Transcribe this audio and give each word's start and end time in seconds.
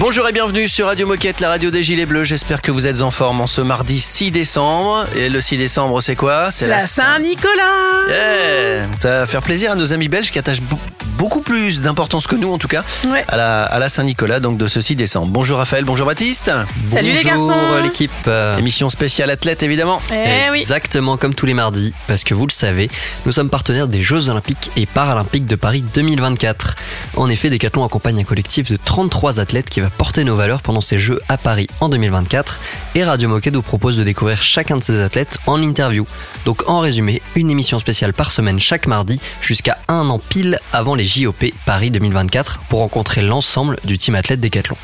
Bonjour 0.00 0.28
et 0.28 0.32
bienvenue 0.32 0.68
sur 0.68 0.86
Radio 0.86 1.06
Moquette, 1.06 1.40
la 1.40 1.48
radio 1.48 1.70
des 1.70 1.82
Gilets 1.82 2.04
Bleus. 2.04 2.24
J'espère 2.24 2.60
que 2.60 2.70
vous 2.72 2.86
êtes 2.86 3.00
en 3.00 3.10
forme 3.10 3.40
en 3.40 3.46
ce 3.46 3.60
mardi 3.60 4.00
6 4.00 4.30
décembre. 4.32 5.04
Et 5.16 5.28
le 5.28 5.40
6 5.40 5.56
décembre, 5.56 6.00
c'est 6.00 6.16
quoi? 6.16 6.50
C'est 6.50 6.66
La 6.66 6.80
Saint-Nicolas 6.80 8.08
Yeah 8.08 8.86
Ça 9.00 9.20
va 9.20 9.26
faire 9.26 9.40
plaisir 9.42 9.72
à 9.72 9.76
nos 9.76 9.92
amis 9.92 10.08
belges 10.08 10.30
qui 10.30 10.38
attachent 10.38 10.60
bou- 10.60 10.78
beaucoup 11.18 11.40
plus 11.40 11.80
d'importance 11.80 12.26
que 12.26 12.36
nous, 12.36 12.52
en 12.52 12.58
tout 12.58 12.68
cas, 12.68 12.82
Ouais. 13.06 13.24
à 13.28 13.36
la, 13.36 13.64
à 13.64 13.78
la 13.78 13.88
Saint-Nicolas, 13.88 14.40
donc 14.40 14.58
de 14.58 14.66
ce 14.66 14.80
6 14.80 14.96
décembre. 14.96 15.28
Bonjour 15.32 15.58
Raphaël, 15.58 15.84
bonjour 15.84 16.06
Baptiste. 16.06 16.50
Salut 16.90 17.12
les 17.12 17.22
Bonjour 17.24 17.48
garçons. 17.48 17.82
l'équipe. 17.82 18.10
Euh, 18.26 18.56
Émission 18.58 18.90
spéciale 18.90 19.30
athlète, 19.30 19.62
évidemment. 19.62 20.00
Eh 20.12 20.50
oui 20.50 20.60
Exactement 20.60 21.16
comme 21.16 21.34
tous 21.34 21.46
les 21.46 21.54
mardis, 21.54 21.92
parce 22.06 22.24
que 22.24 22.34
vous 22.34 22.46
le 22.46 22.52
savez, 22.52 22.90
nous 23.26 23.32
sommes 23.32 23.50
partenaires 23.50 23.86
des 23.88 24.02
Jeux 24.02 24.28
Olympiques 24.28 24.70
et 24.76 24.86
Paralympiques 24.86 25.46
de 25.46 25.56
Paris 25.56 25.84
2024. 25.94 26.76
En 27.16 27.28
effet, 27.28 27.50
Decathlon 27.50 27.84
accompagne 27.84 28.20
un 28.20 28.24
collectif 28.24 28.70
de 28.70 28.76
33 28.82 29.40
athlètes 29.40 29.70
qui 29.70 29.80
va 29.80 29.90
porter 29.90 30.24
nos 30.24 30.36
valeurs 30.36 30.62
pendant 30.62 30.80
ces 30.80 30.98
Jeux 30.98 31.20
à 31.28 31.36
Paris 31.38 31.68
en 31.80 31.88
2024. 31.88 32.58
Et 32.96 33.04
Radio 33.04 33.28
Moquette 33.28 33.54
vous 33.54 33.62
propose 33.62 33.96
de 33.96 34.02
découvrir 34.04 34.42
chacun 34.42 34.76
de 34.76 34.82
ces 34.82 35.00
athlètes 35.00 35.38
en 35.46 35.60
interview. 35.62 36.06
Donc 36.44 36.62
en 36.68 36.80
résumé, 36.80 37.22
une 37.36 37.50
émission 37.50 37.78
spéciale 37.78 38.12
par 38.12 38.32
semaine 38.32 38.58
chaque 38.60 38.86
mardi 38.86 39.20
jusqu'à 39.40 39.78
un 39.88 40.08
an 40.10 40.18
pile 40.18 40.58
avant 40.72 40.94
les 40.94 41.03
JOP 41.04 41.44
Paris 41.66 41.90
2024 41.90 42.60
pour 42.68 42.80
rencontrer 42.80 43.22
l'ensemble 43.22 43.78
du 43.84 43.98
team 43.98 44.14
athlète 44.14 44.40
Decathlon. 44.40 44.76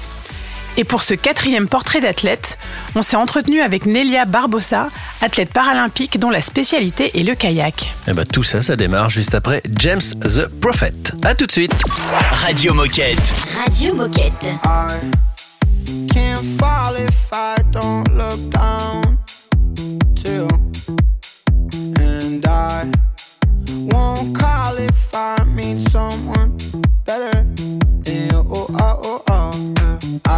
Et 0.77 0.85
pour 0.85 1.03
ce 1.03 1.15
quatrième 1.15 1.67
portrait 1.67 2.01
d'athlète, 2.01 2.57
on 2.95 3.03
s'est 3.03 3.17
entretenu 3.17 3.61
avec 3.61 3.87
Nelia 3.87 4.25
Barbosa, 4.25 4.89
athlète 5.21 5.53
paralympique 5.53 6.19
dont 6.19 6.31
la 6.31 6.41
spécialité 6.41 7.19
est 7.19 7.25
le 7.25 7.35
kayak. 7.35 7.93
Et 8.07 8.13
bah, 8.13 8.25
tout 8.25 8.45
ça, 8.45 8.63
ça 8.63 8.77
démarre 8.77 9.11
juste 9.11 9.35
après 9.35 9.63
James 9.77 10.01
the 10.23 10.47
Prophet. 10.61 10.95
À 11.23 11.35
tout 11.35 11.47
de 11.47 11.53
suite. 11.53 11.75
Radio 12.33 12.73
Moquette. 12.73 13.19
Radio 13.67 13.95
Moquette. 13.95 14.47
I 22.53 23.10
won't 24.01 24.35
call 24.35 24.77
if 24.79 25.15
I 25.15 25.45
meet 25.45 25.79
someone 25.91 26.57
better 27.05 27.45
than. 28.05 28.31
Oh, 28.35 28.67
oh, 28.87 29.01
oh, 29.11 29.23
oh. 29.29 29.51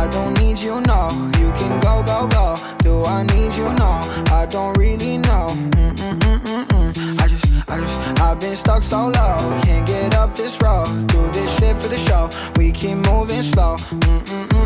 I 0.00 0.08
don't 0.08 0.34
need 0.40 0.58
you, 0.66 0.80
no. 0.92 1.00
You 1.40 1.48
can 1.60 1.74
go, 1.86 2.02
go, 2.12 2.18
go. 2.36 2.46
Do 2.86 2.92
I 3.04 3.22
need 3.34 3.54
you? 3.60 3.68
No. 3.82 3.92
I 4.40 4.46
don't 4.54 4.74
really 4.76 5.14
know. 5.28 5.46
Mm-mm-mm-mm-mm. 5.78 7.20
I 7.22 7.26
just, 7.32 7.46
I 7.72 7.74
just, 7.84 8.20
I've 8.26 8.40
been 8.40 8.56
stuck 8.56 8.82
so 8.82 9.00
low. 9.18 9.36
Can't 9.64 9.86
get 9.86 10.14
up 10.22 10.34
this 10.34 10.60
road. 10.60 10.88
Do 11.14 11.20
this 11.36 11.50
shit 11.58 11.76
for 11.80 11.88
the 11.94 12.00
show. 12.08 12.28
We 12.56 12.72
keep 12.72 12.96
moving 13.10 13.42
slow. 13.42 13.76
Mm-mm-mm-mm-mm. 13.76 14.61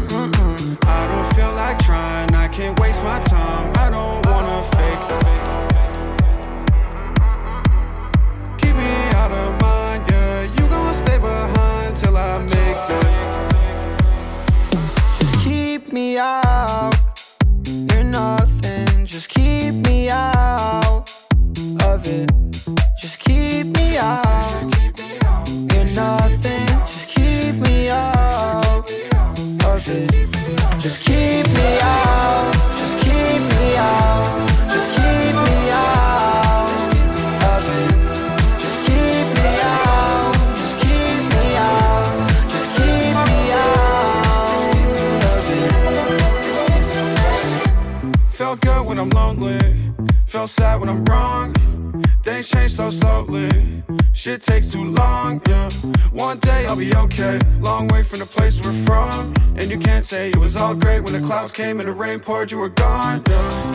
Rain 62.16 62.24
poured, 62.24 62.50
you 62.50 62.58
were 62.58 62.68
gone. 62.68 63.22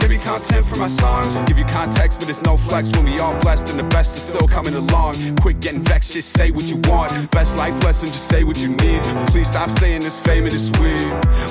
Give 0.00 0.10
me 0.10 0.18
content 0.18 0.66
for 0.66 0.76
my 0.76 0.88
songs. 0.88 1.34
Give 1.48 1.58
you 1.58 1.64
context, 1.64 2.18
but 2.18 2.28
it's 2.28 2.42
no 2.42 2.56
flex 2.56 2.90
when 2.90 3.04
we 3.04 3.18
all 3.18 3.38
blessed 3.40 3.68
and 3.68 3.78
the 3.78 3.84
best 3.84 4.16
is 4.16 4.22
still 4.22 4.48
coming 4.48 4.74
along. 4.74 5.14
Quit 5.36 5.60
getting 5.60 5.82
vexed, 5.84 6.12
just 6.12 6.36
say 6.36 6.50
what 6.50 6.64
you 6.64 6.76
want. 6.84 7.30
Best 7.30 7.56
life 7.56 7.74
lesson, 7.84 8.08
just 8.08 8.28
say 8.28 8.44
what 8.44 8.58
you 8.58 8.68
need. 8.68 9.02
Please 9.28 9.48
stop 9.48 9.70
saying 9.78 10.02
this 10.02 10.18
fame 10.18 10.44
and 10.44 10.54
it's 10.54 10.70
weird. 10.80 11.00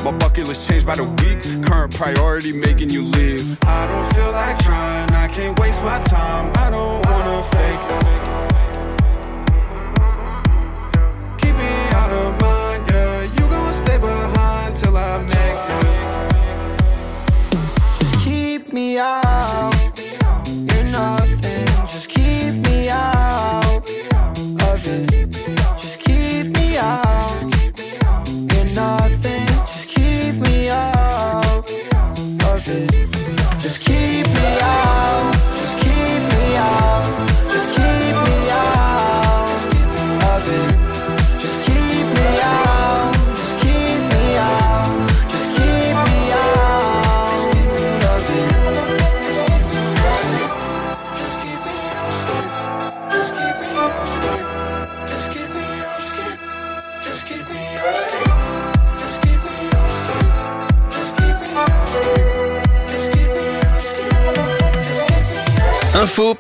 My 0.04 0.12
bucket 0.18 0.48
list 0.48 0.70
changed 0.70 0.86
by 0.86 0.96
the 0.96 1.04
week. 1.04 1.42
Current 1.64 1.96
priority 1.96 2.52
making 2.52 2.90
you 2.90 3.04
leave. 3.04 3.58
I 3.64 3.88
don't 3.88 4.14
feel 4.14 4.32
like 4.32 4.58
trying. 4.60 5.12
I 5.12 5.28
can't 5.28 5.58
waste 5.60 5.82
my 5.84 6.00
time. 6.00 6.52
I 6.56 6.70
don't 6.70 7.06
wanna 7.06 7.44
fake. 7.44 8.31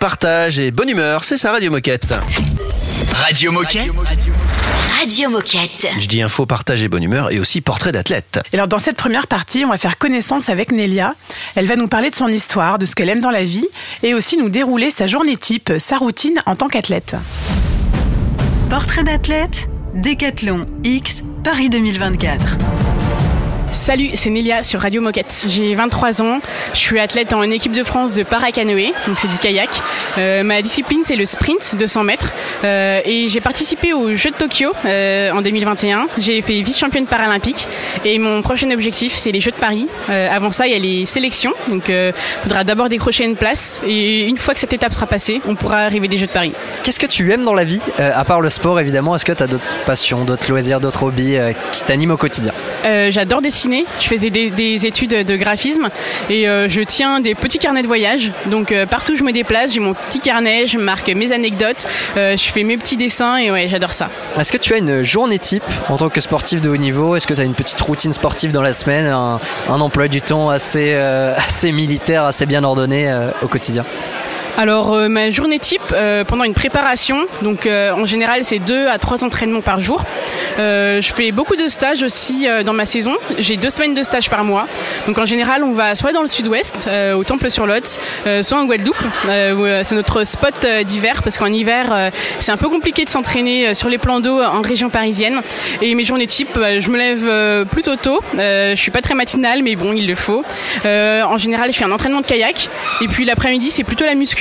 Partage 0.02 0.58
et 0.58 0.72
bonne 0.72 0.90
humeur, 0.90 1.24
c'est 1.24 1.38
ça 1.38 1.52
Radio 1.52 1.70
Moquette. 1.70 2.12
Radio 3.14 3.52
Moquette. 3.52 3.92
Radio 5.00 5.30
Moquette. 5.30 5.88
Je 6.00 6.08
dis 6.08 6.24
info, 6.24 6.48
partage 6.48 6.82
et 6.82 6.88
bonne 6.88 7.03
humeur 7.03 7.32
et 7.32 7.38
aussi 7.38 7.62
portrait 7.62 7.92
d'athlète. 7.92 8.40
Et 8.52 8.56
alors 8.56 8.68
dans 8.68 8.80
cette 8.80 8.98
première 8.98 9.28
partie, 9.28 9.64
on 9.64 9.70
va 9.70 9.78
faire 9.78 10.00
connaissance 10.00 10.50
avec 10.50 10.72
Nelia. 10.72 11.14
Elle 11.53 11.68
va 11.68 11.76
nous 11.76 11.88
parler 11.88 12.09
de 12.09 12.16
son 12.16 12.30
histoire, 12.30 12.80
de 12.80 12.88
ce 12.88 12.96
qu'elle 12.96 13.09
aime 13.09 13.20
dans 13.20 13.30
la 13.30 13.44
vie 13.44 13.68
et 14.02 14.16
aussi 14.16 14.38
nous 14.38 14.50
dérouler 14.50 14.90
sa 14.90 15.06
journée 15.06 15.38
type, 15.38 15.72
sa 15.78 16.00
routine 16.00 16.42
en 16.47 16.56
tant 16.56 16.68
qu'athlète. 16.68 17.16
Portrait 18.72 19.04
d'athlète, 19.04 19.70
Décathlon 19.94 20.66
X, 20.84 21.22
Paris 21.44 21.70
2024. 21.70 22.58
Salut, 23.73 24.09
c'est 24.16 24.29
Nélia 24.29 24.64
sur 24.64 24.82
Radio 24.82 25.02
Moquette. 25.02 25.46
J'ai 25.47 25.73
23 25.76 26.22
ans, 26.22 26.40
je 26.73 26.79
suis 26.79 27.00
athlète 27.00 27.32
en 27.32 27.41
équipe 27.44 27.72
de 27.72 27.85
France 27.85 28.16
de 28.16 28.23
paracanoë, 28.23 28.91
donc 29.08 29.18
c'est 29.18 29.29
du 29.29 29.38
kayak. 29.38 29.70
Euh, 30.18 30.44
ma 30.44 30.62
discipline 30.62 31.00
c'est 31.06 31.16
le 31.16 31.23
sprint 31.23 31.78
de 31.78 31.85
100 31.85 32.03
mètres 32.03 32.34
euh, 32.66 33.00
et 33.06 33.29
j'ai 33.29 33.40
participé 33.40 33.94
aux 33.94 34.14
Jeux 34.14 34.32
de 34.32 34.35
Tokyo 34.35 34.73
euh, 34.85 35.32
en 35.32 35.41
2021. 35.41 36.08
J'ai 36.18 36.41
fait 36.41 36.62
vice-championne 36.62 37.06
paralympique 37.06 37.66
et 38.03 38.20
mon 38.20 38.41
prochain 38.41 38.70
objectif 38.72 39.16
c'est 39.16 39.32
les 39.32 39.40
Jeux 39.40 39.52
de 39.52 39.56
Paris. 39.56 39.88
Euh, 40.09 40.28
avant 40.29 40.52
ça 40.52 40.68
il 40.68 40.73
y 40.73 40.76
a 40.76 40.79
les 40.79 41.06
sélections, 41.06 41.53
donc 41.70 41.88
il 41.88 42.14
faudra 42.44 42.66
d'abord 42.66 42.90
décrocher 42.90 43.23
une 43.23 43.38
place 43.38 43.82
et 43.88 44.26
une 44.26 44.38
fois 44.38 44.53
que 44.53 44.59
cette 44.59 44.73
étape 44.73 44.94
sera 44.94 45.08
passée, 45.08 45.40
on 45.47 45.56
pourra 45.56 45.84
arriver 45.84 46.09
des 46.09 46.18
Jeux 46.18 46.28
de 46.28 46.34
Paris. 46.34 46.52
Qu'est-ce 46.84 47.00
que 47.00 47.08
tu 47.08 47.32
aimes 47.32 47.46
dans 47.46 47.53
la 47.53 47.64
vie, 47.64 47.79
à 48.00 48.26
part 48.26 48.41
le 48.41 48.50
sport 48.50 48.82
évidemment? 48.82 49.16
Est-ce 49.16 49.26
que 49.26 49.32
tu 49.32 49.44
as 49.44 49.47
d'autres 49.47 49.64
passions, 49.85 50.26
d'autres 50.26 50.50
loisirs, 50.50 50.82
d'autres 50.82 51.03
hobbies 51.03 51.38
qui 51.72 51.85
t'animent 51.85 52.12
au 52.12 52.18
quotidien? 52.18 52.52
J'adore 52.84 53.41
dessiner. 53.41 53.60
Je 53.99 54.08
faisais 54.08 54.29
des, 54.29 54.49
des 54.49 54.85
études 54.85 55.11
de 55.11 55.35
graphisme 55.35 55.90
et 56.29 56.47
euh, 56.47 56.69
je 56.69 56.81
tiens 56.81 57.19
des 57.19 57.35
petits 57.35 57.59
carnets 57.59 57.81
de 57.81 57.87
voyage. 57.87 58.31
Donc 58.47 58.72
euh, 58.72 58.85
partout 58.85 59.13
où 59.13 59.17
je 59.17 59.23
me 59.23 59.31
déplace, 59.31 59.73
j'ai 59.73 59.79
mon 59.79 59.93
petit 59.93 60.19
carnet, 60.19 60.67
je 60.67 60.78
marque 60.78 61.09
mes 61.09 61.31
anecdotes, 61.31 61.85
euh, 62.17 62.37
je 62.37 62.52
fais 62.52 62.63
mes 62.63 62.78
petits 62.78 62.97
dessins 62.97 63.37
et 63.37 63.52
ouais, 63.52 63.67
j'adore 63.67 63.93
ça. 63.93 64.09
Est-ce 64.40 64.52
que 64.52 64.58
tu 64.58 64.73
as 64.73 64.78
une 64.78 65.02
journée 65.02 65.40
type 65.40 65.63
en 65.90 65.97
tant 65.97 66.09
que 66.09 66.22
sportif 66.22 66.61
de 66.61 66.69
haut 66.69 66.78
niveau? 66.78 67.16
Est-ce 67.16 67.28
que 67.28 67.34
tu 67.34 67.41
as 67.41 67.46
une 67.46 67.55
petite 67.55 67.81
routine 67.81 68.13
sportive 68.13 68.52
dans 68.52 68.61
la 68.61 68.73
semaine, 68.73 69.08
un, 69.08 69.40
emploi 69.81 70.08
du 70.08 70.22
temps 70.22 70.49
assez, 70.49 70.96
militaire, 71.72 72.25
assez 72.25 72.46
bien 72.46 72.63
ordonné 72.63 73.11
au 73.41 73.47
quotidien? 73.47 73.84
Alors 74.58 74.94
euh, 74.94 75.08
ma 75.08 75.30
journée 75.30 75.59
type 75.59 75.82
euh, 75.94 76.24
pendant 76.24 76.44
une 76.44 76.53
préparation, 76.53 77.26
donc 77.42 77.66
euh, 77.66 77.92
en 77.94 78.06
général 78.06 78.42
c'est 78.44 78.59
deux 78.59 78.88
à 78.88 79.00
trois 79.00 79.24
entraînements 79.24 79.62
par 79.62 79.80
jour. 79.82 80.03
Euh, 80.59 81.02
je 81.02 81.14
fais 81.14 81.32
beaucoup 81.32 81.56
de 81.56 81.68
stages 81.68 82.03
aussi 82.03 82.48
euh, 82.48 82.62
dans 82.62 82.74
ma 82.74 82.86
saison. 82.86 83.16
J'ai 83.40 83.56
deux 83.58 83.70
semaines 83.70 83.94
de 83.94 84.03
stage 84.03 84.30
par 84.30 84.44
mois. 84.44 84.68
Donc 85.08 85.18
en 85.18 85.26
général 85.26 85.64
on 85.64 85.72
va 85.72 85.96
soit 85.96 86.12
dans 86.12 86.22
le 86.22 86.28
sud-ouest, 86.28 86.90
au 87.16 87.24
Temple-sur-Lot, 87.24 88.00
euh, 88.28 88.44
soit 88.44 88.58
en 88.59 88.66
Guadeloupe. 88.66 89.02
c'est 89.26 89.96
notre 89.96 90.26
spot 90.26 90.68
d'hiver 90.86 91.24
parce 91.24 91.38
qu'en 91.38 91.52
hiver 91.52 92.12
c'est 92.40 92.52
un 92.52 92.58
peu 92.58 92.70
compliqué 92.70 93.06
de 93.06 93.09
s'entraîner 93.09 93.74
sur 93.74 93.90
les 93.90 93.97
plans 93.97 94.20
d'eau 94.20 94.42
en 94.42 94.62
région 94.62 94.90
parisienne. 94.90 95.42
Et 95.82 95.96
mes 95.96 96.04
journées 96.04 96.28
type, 96.28 96.58
euh, 96.58 96.80
je 96.80 96.90
me 96.90 96.97
lève 96.97 97.66
plutôt 97.68 97.96
tôt. 97.96 98.20
Je 98.34 98.74
suis 98.76 98.92
pas 98.92 99.02
très 99.02 99.16
matinale 99.16 99.64
mais 99.64 99.76
bon 99.76 99.94
il 99.94 100.08
le 100.08 100.16
faut. 100.16 100.44
En 100.86 101.38
général 101.38 101.72
je 101.72 101.78
fais 101.78 101.86
un 101.86 101.92
entraînement 101.92 102.22
de 102.22 102.26
kayak 102.26 102.68
et 103.02 103.08
puis 103.08 103.26
l'après-midi 103.26 103.72
c'est 103.72 103.84
plutôt 103.86 104.06
la 104.06 104.16
muscu. 104.16 104.41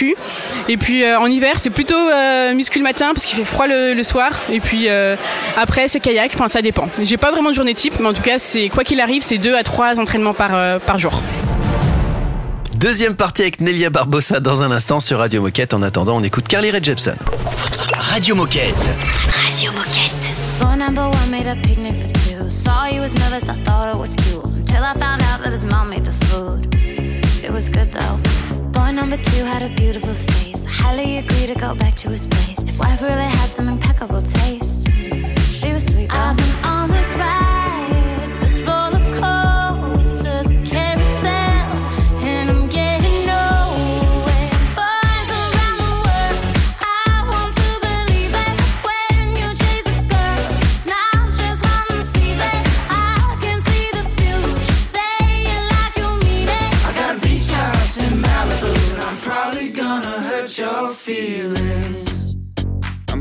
Et 0.68 0.76
puis 0.76 1.04
euh, 1.04 1.18
en 1.18 1.26
hiver, 1.26 1.58
c'est 1.58 1.70
plutôt 1.70 1.94
euh, 1.96 2.54
muscu 2.54 2.78
le 2.78 2.84
matin 2.84 3.12
parce 3.14 3.26
qu'il 3.26 3.36
fait 3.38 3.44
froid 3.44 3.66
le, 3.66 3.94
le 3.94 4.02
soir. 4.02 4.30
Et 4.50 4.60
puis 4.60 4.88
euh, 4.88 5.16
après, 5.56 5.88
c'est 5.88 6.00
kayak. 6.00 6.32
Enfin, 6.34 6.48
ça 6.48 6.62
dépend. 6.62 6.88
J'ai 7.02 7.16
pas 7.16 7.30
vraiment 7.30 7.50
de 7.50 7.54
journée 7.54 7.74
type, 7.74 7.94
mais 8.00 8.06
en 8.08 8.12
tout 8.12 8.22
cas, 8.22 8.38
c'est 8.38 8.68
quoi 8.68 8.84
qu'il 8.84 9.00
arrive, 9.00 9.22
c'est 9.22 9.38
deux 9.38 9.54
à 9.56 9.62
trois 9.62 9.98
entraînements 10.00 10.34
par, 10.34 10.54
euh, 10.54 10.78
par 10.78 10.98
jour. 10.98 11.22
Deuxième 12.78 13.14
partie 13.14 13.42
avec 13.42 13.60
Nelia 13.60 13.90
Barbosa 13.90 14.40
dans 14.40 14.62
un 14.62 14.70
instant 14.70 15.00
sur 15.00 15.18
Radio 15.18 15.42
Moquette. 15.42 15.74
En 15.74 15.82
attendant, 15.82 16.16
on 16.16 16.22
écoute 16.22 16.48
Carly 16.48 16.70
Rae 16.70 16.82
Jepsen. 16.82 17.16
Radio 17.98 18.34
Moquette. 18.34 18.74
Radio 19.46 19.72
Moquette. 19.72 20.14
Phone 20.58 20.78
number 20.78 21.04
one 21.04 21.30
made 21.30 21.46
a 21.46 21.56
picnic 21.56 21.94
for 21.94 22.10
two. 22.12 22.50
Saw 22.50 22.86
you 22.86 23.02
was 23.02 23.12
nervous, 23.14 23.48
I 23.48 23.54
thought 23.64 23.94
it 23.94 23.98
was. 23.98 24.14
Until 24.44 24.82
I 24.82 24.94
found 24.94 25.22
out 25.22 25.42
that 25.42 25.52
his 25.52 25.64
mom 25.64 25.90
made 25.90 26.04
the 26.04 26.12
food. 26.26 26.74
It 27.44 27.50
was 27.52 27.68
good 27.68 27.92
though. 27.92 28.18
Boy 28.80 28.92
number 28.92 29.18
two 29.18 29.44
had 29.44 29.60
a 29.60 29.68
beautiful 29.74 30.14
face. 30.14 30.64
Highly 30.64 31.18
agree 31.18 31.46
to 31.46 31.54
go 31.54 31.74
back 31.74 31.94
to 31.96 32.08
his 32.08 32.26
place. 32.26 32.62
His 32.62 32.78
wife 32.78 33.02
really 33.02 33.30
had 33.38 33.50
some 33.50 33.68
impeccable 33.68 34.22
taste. 34.22 34.88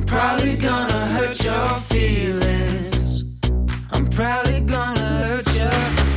Probably 0.09 0.55
gonna 0.55 1.05
hurt 1.15 1.43
your 1.43 1.69
feelings. 1.91 3.23
I'm 3.93 4.09
probably 4.09 4.59
gonna 4.59 4.99
hurt 4.99 5.47
you. 5.53 5.69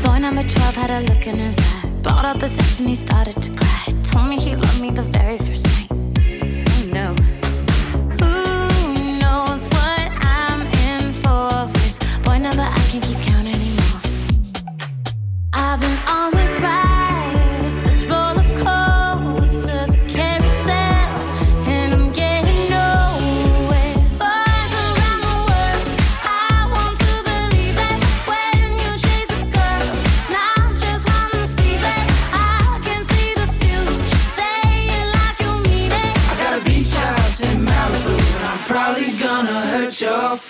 Boy 0.03 0.19
number 0.19 0.43
12 0.43 0.75
had 0.75 0.91
a 0.91 1.01
look 1.13 1.27
in 1.27 1.39
his 1.39 1.59
eye. 1.59 1.91
Brought 2.03 2.25
up 2.25 2.41
his 2.41 2.57
ex 2.59 2.81
and 2.81 2.89
he 2.89 2.95
started 2.95 3.37
to 3.43 3.51
cry. 3.53 3.85
Told 4.03 4.29
me 4.31 4.37
he 4.41 4.57
loved 4.57 4.81
me 4.81 4.91
the 4.91 5.03
very 5.03 5.37
first 5.37 5.67
night. 5.75 5.89
Oh 5.91 6.87
no. 6.99 7.09
Who 8.19 9.19
knows 9.23 9.67
what 9.75 10.05
I'm 10.41 10.63
in 10.89 11.13
for 11.13 11.51
boy 12.25 12.39
number 12.39 12.63
I 12.63 12.81
can't 12.89 13.05
keep 13.05 13.21
count 13.21 13.47
anymore. 13.47 14.01
I've 15.53 15.81
been 15.81 15.99
on 16.09 16.33
this 16.33 16.55
ride, 16.61 16.92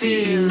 feel 0.03 0.42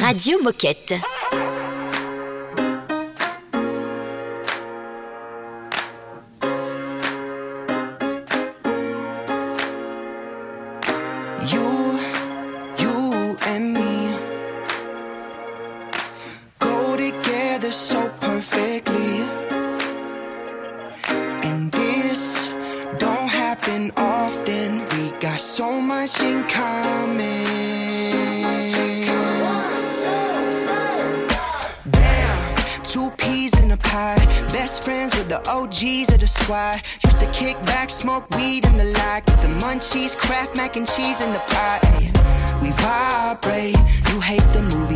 Radio 0.00 0.38
Moquette. 0.42 0.94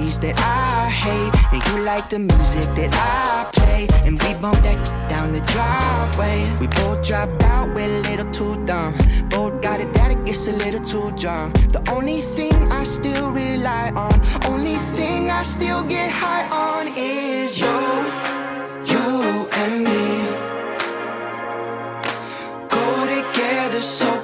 Movies 0.02 0.18
that 0.20 0.38
I 0.38 0.90
hate. 0.90 1.32
And 1.52 1.62
you 1.68 1.84
like 1.84 2.08
the 2.10 2.18
music 2.18 2.74
that 2.74 2.92
I 2.94 3.50
play. 3.52 3.86
And 4.04 4.20
we 4.22 4.34
bump 4.34 4.62
that 4.62 4.78
down 5.08 5.32
the 5.32 5.40
driveway. 5.52 6.58
We 6.60 6.66
both 6.66 7.06
dropped 7.06 7.42
out, 7.44 7.74
we're 7.74 7.86
a 7.86 8.02
little 8.08 8.30
too 8.32 8.64
dumb. 8.64 8.94
Both 9.28 9.62
got 9.62 9.80
it 9.80 9.92
that 9.94 10.10
it 10.10 10.24
gets 10.24 10.46
a 10.48 10.52
little 10.52 10.84
too 10.84 11.12
drunk. 11.16 11.54
The 11.72 11.82
only 11.92 12.20
thing 12.20 12.54
I 12.72 12.84
still 12.84 13.32
rely 13.32 13.92
on, 13.96 14.14
only 14.46 14.76
thing 14.96 15.30
I 15.30 15.42
still 15.42 15.82
get 15.84 16.10
high 16.10 16.46
on 16.50 16.88
is 16.96 17.60
you, 17.60 17.78
you 18.92 19.48
and 19.62 19.84
me. 19.84 20.10
Go 22.68 22.86
together 23.16 23.80
so 23.80 24.21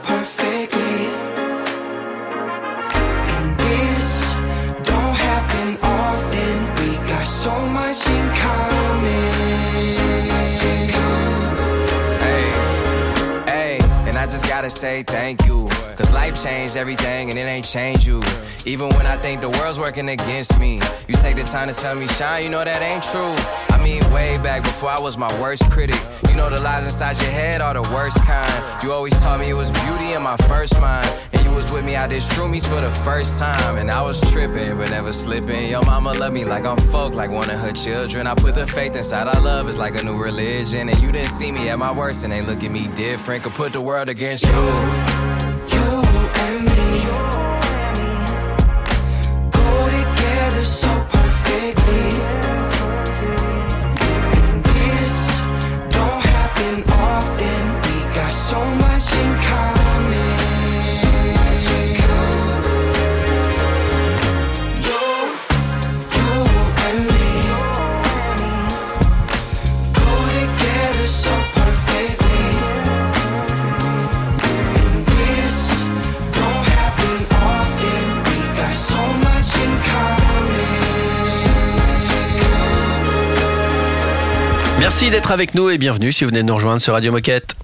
say 14.79 15.03
thank 15.03 15.45
you. 15.45 15.88
Cause 15.99 16.13
life 16.13 16.41
changed 16.41 16.77
everything 16.77 17.29
and 17.29 17.37
it 17.37 17.43
ain't 17.43 17.65
changed 17.65 18.07
you. 18.07 18.23
Even 18.65 18.89
when 18.91 19.05
I 19.05 19.17
think 19.17 19.41
the 19.41 19.51
world's 19.51 19.81
working 19.81 20.09
against 20.09 20.57
me, 20.57 20.75
you 21.09 21.17
take 21.17 21.35
the 21.35 21.43
time 21.43 21.67
to 21.67 21.75
tell 21.75 21.97
me, 21.97 22.07
Shine, 22.07 22.45
you 22.45 22.51
know 22.51 22.63
that 22.65 22.81
ain't 22.81 23.03
true. 23.03 23.35
I 23.75 23.83
mean, 23.83 24.09
way 24.13 24.39
back 24.39 24.63
before 24.63 24.91
I 24.91 25.01
was 25.01 25.19
my 25.19 25.29
worst 25.41 25.69
critic. 25.73 26.01
You 26.29 26.37
know 26.37 26.51
the 26.51 26.61
lies 26.61 26.85
inside 26.85 27.17
your 27.21 27.33
head 27.33 27.61
are 27.61 27.75
the 27.75 27.83
worst 27.93 28.25
kind. 28.25 28.85
You 28.85 28.93
always 28.93 29.13
taught 29.15 29.41
me 29.41 29.51
it 29.51 29.55
was 29.55 29.73
beauty 29.73 30.13
in 30.13 30.23
my 30.23 30.37
first 30.47 30.81
mind. 30.81 31.13
And 31.33 31.43
you 31.45 31.51
was 31.51 31.73
with 31.73 31.85
me 31.85 31.97
out 31.97 32.11
this 32.11 32.33
shroomies 32.33 32.65
for 32.65 32.81
the 32.81 32.95
first 33.03 33.37
time. 33.37 33.77
And 33.77 33.91
I 33.91 34.01
was 34.01 34.21
tripping, 34.31 34.77
but 34.79 34.91
never 34.91 35.13
slipping. 35.13 35.69
Your 35.69 35.83
mama 35.83 36.13
love 36.13 36.33
me 36.33 36.45
like 36.45 36.65
I'm 36.65 36.79
folk, 36.93 37.15
like 37.15 37.31
one 37.31 37.51
of 37.51 37.59
her 37.59 37.73
children. 37.73 38.29
I 38.29 38.37
put 38.37 38.55
the 38.55 38.69
faith 38.69 38.95
inside 38.95 39.27
our 39.27 39.41
love, 39.41 39.67
it's 39.69 39.79
like 39.79 40.01
a 40.01 40.05
new 40.05 40.17
religion. 40.17 40.89
And 40.91 40.99
you 41.01 41.11
didn't 41.11 41.31
see 41.31 41.51
me 41.51 41.69
at 41.71 41.79
my 41.81 41.91
worst, 41.91 42.23
and 42.23 42.33
they 42.33 42.43
look 42.43 42.63
at 42.63 42.71
me 42.71 42.87
different. 42.95 43.43
Could 43.43 43.55
put 43.55 43.73
the 43.73 43.81
world 43.81 44.09
against 44.09 44.47
you. 44.47 45.38
Merci 84.89 85.11
d'être 85.11 85.33
avec 85.33 85.55
nous 85.55 85.69
et 85.69 85.77
bienvenue 85.77 86.13
si 86.13 86.25
vous 86.25 86.31
venez 86.31 86.41
de 86.41 86.47
nous 86.47 86.55
rejoindre 86.55 86.81
sur 86.81 86.95
Radio 86.95 87.13
Moquette. 87.13 87.57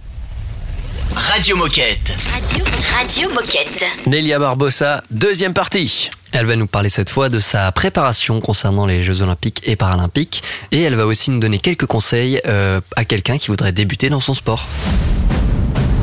Radio 1.15 1.57
Moquette. 1.57 2.13
Radio, 2.31 2.65
Radio 2.95 3.29
Moquette. 3.31 3.83
Nelia 4.07 4.39
Barbosa, 4.39 5.03
deuxième 5.11 5.55
partie. 5.55 6.11
Elle 6.33 6.45
va 6.45 6.55
nous 6.55 6.67
parler 6.67 6.91
cette 6.91 7.09
fois 7.09 7.31
de 7.31 7.39
sa 7.39 7.73
préparation 7.73 8.43
concernant 8.43 8.85
les 8.85 9.03
Jeux 9.03 9.23
Olympiques 9.23 9.63
et 9.65 9.75
Paralympiques 9.75 10.43
et 10.71 10.83
elle 10.83 10.97
va 10.97 11.07
aussi 11.07 11.31
nous 11.31 11.41
donner 11.41 11.59
quelques 11.59 11.87
conseils 11.87 12.43
euh, 12.47 12.83
à 12.95 13.07
quelqu'un 13.07 13.39
qui 13.39 13.47
voudrait 13.47 13.73
débuter 13.73 14.11
dans 14.11 14.21
son 14.21 14.35
sport. 14.35 14.67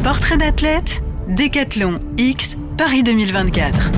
Portrait 0.01 0.37
d'athlète, 0.37 1.03
Décathlon 1.27 1.99
X, 2.17 2.57
Paris 2.79 3.03
2024. 3.03 3.91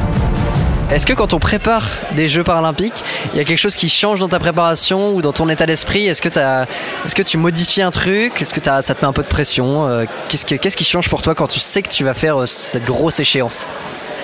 Est-ce 0.91 1.05
que 1.07 1.13
quand 1.13 1.33
on 1.33 1.39
prépare 1.39 1.87
des 2.11 2.27
Jeux 2.27 2.43
paralympiques, 2.43 3.03
il 3.33 3.37
y 3.37 3.39
a 3.39 3.45
quelque 3.45 3.57
chose 3.57 3.75
qui 3.77 3.89
change 3.89 4.19
dans 4.19 4.29
ta 4.29 4.39
préparation 4.39 5.15
ou 5.15 5.21
dans 5.21 5.31
ton 5.33 5.49
état 5.49 5.65
d'esprit? 5.65 6.05
Est-ce 6.07 6.21
que, 6.21 7.21
tu 7.23 7.37
modifies 7.37 7.81
un 7.81 7.89
truc? 7.89 8.41
Est-ce 8.41 8.53
que 8.53 8.61
ça 8.63 8.81
te 8.93 9.01
met 9.01 9.07
un 9.07 9.13
peu 9.13 9.23
de 9.23 9.27
pression? 9.27 9.87
Euh, 9.87 10.05
qu'est-ce, 10.29 10.45
que- 10.45 10.55
qu'est-ce 10.55 10.77
qui 10.77 10.83
change 10.83 11.09
pour 11.09 11.21
toi 11.23 11.33
quand 11.33 11.47
tu 11.47 11.59
sais 11.59 11.81
que 11.81 11.89
tu 11.89 12.03
vas 12.03 12.13
faire 12.13 12.41
euh, 12.41 12.45
cette 12.45 12.85
grosse 12.85 13.19
échéance? 13.19 13.67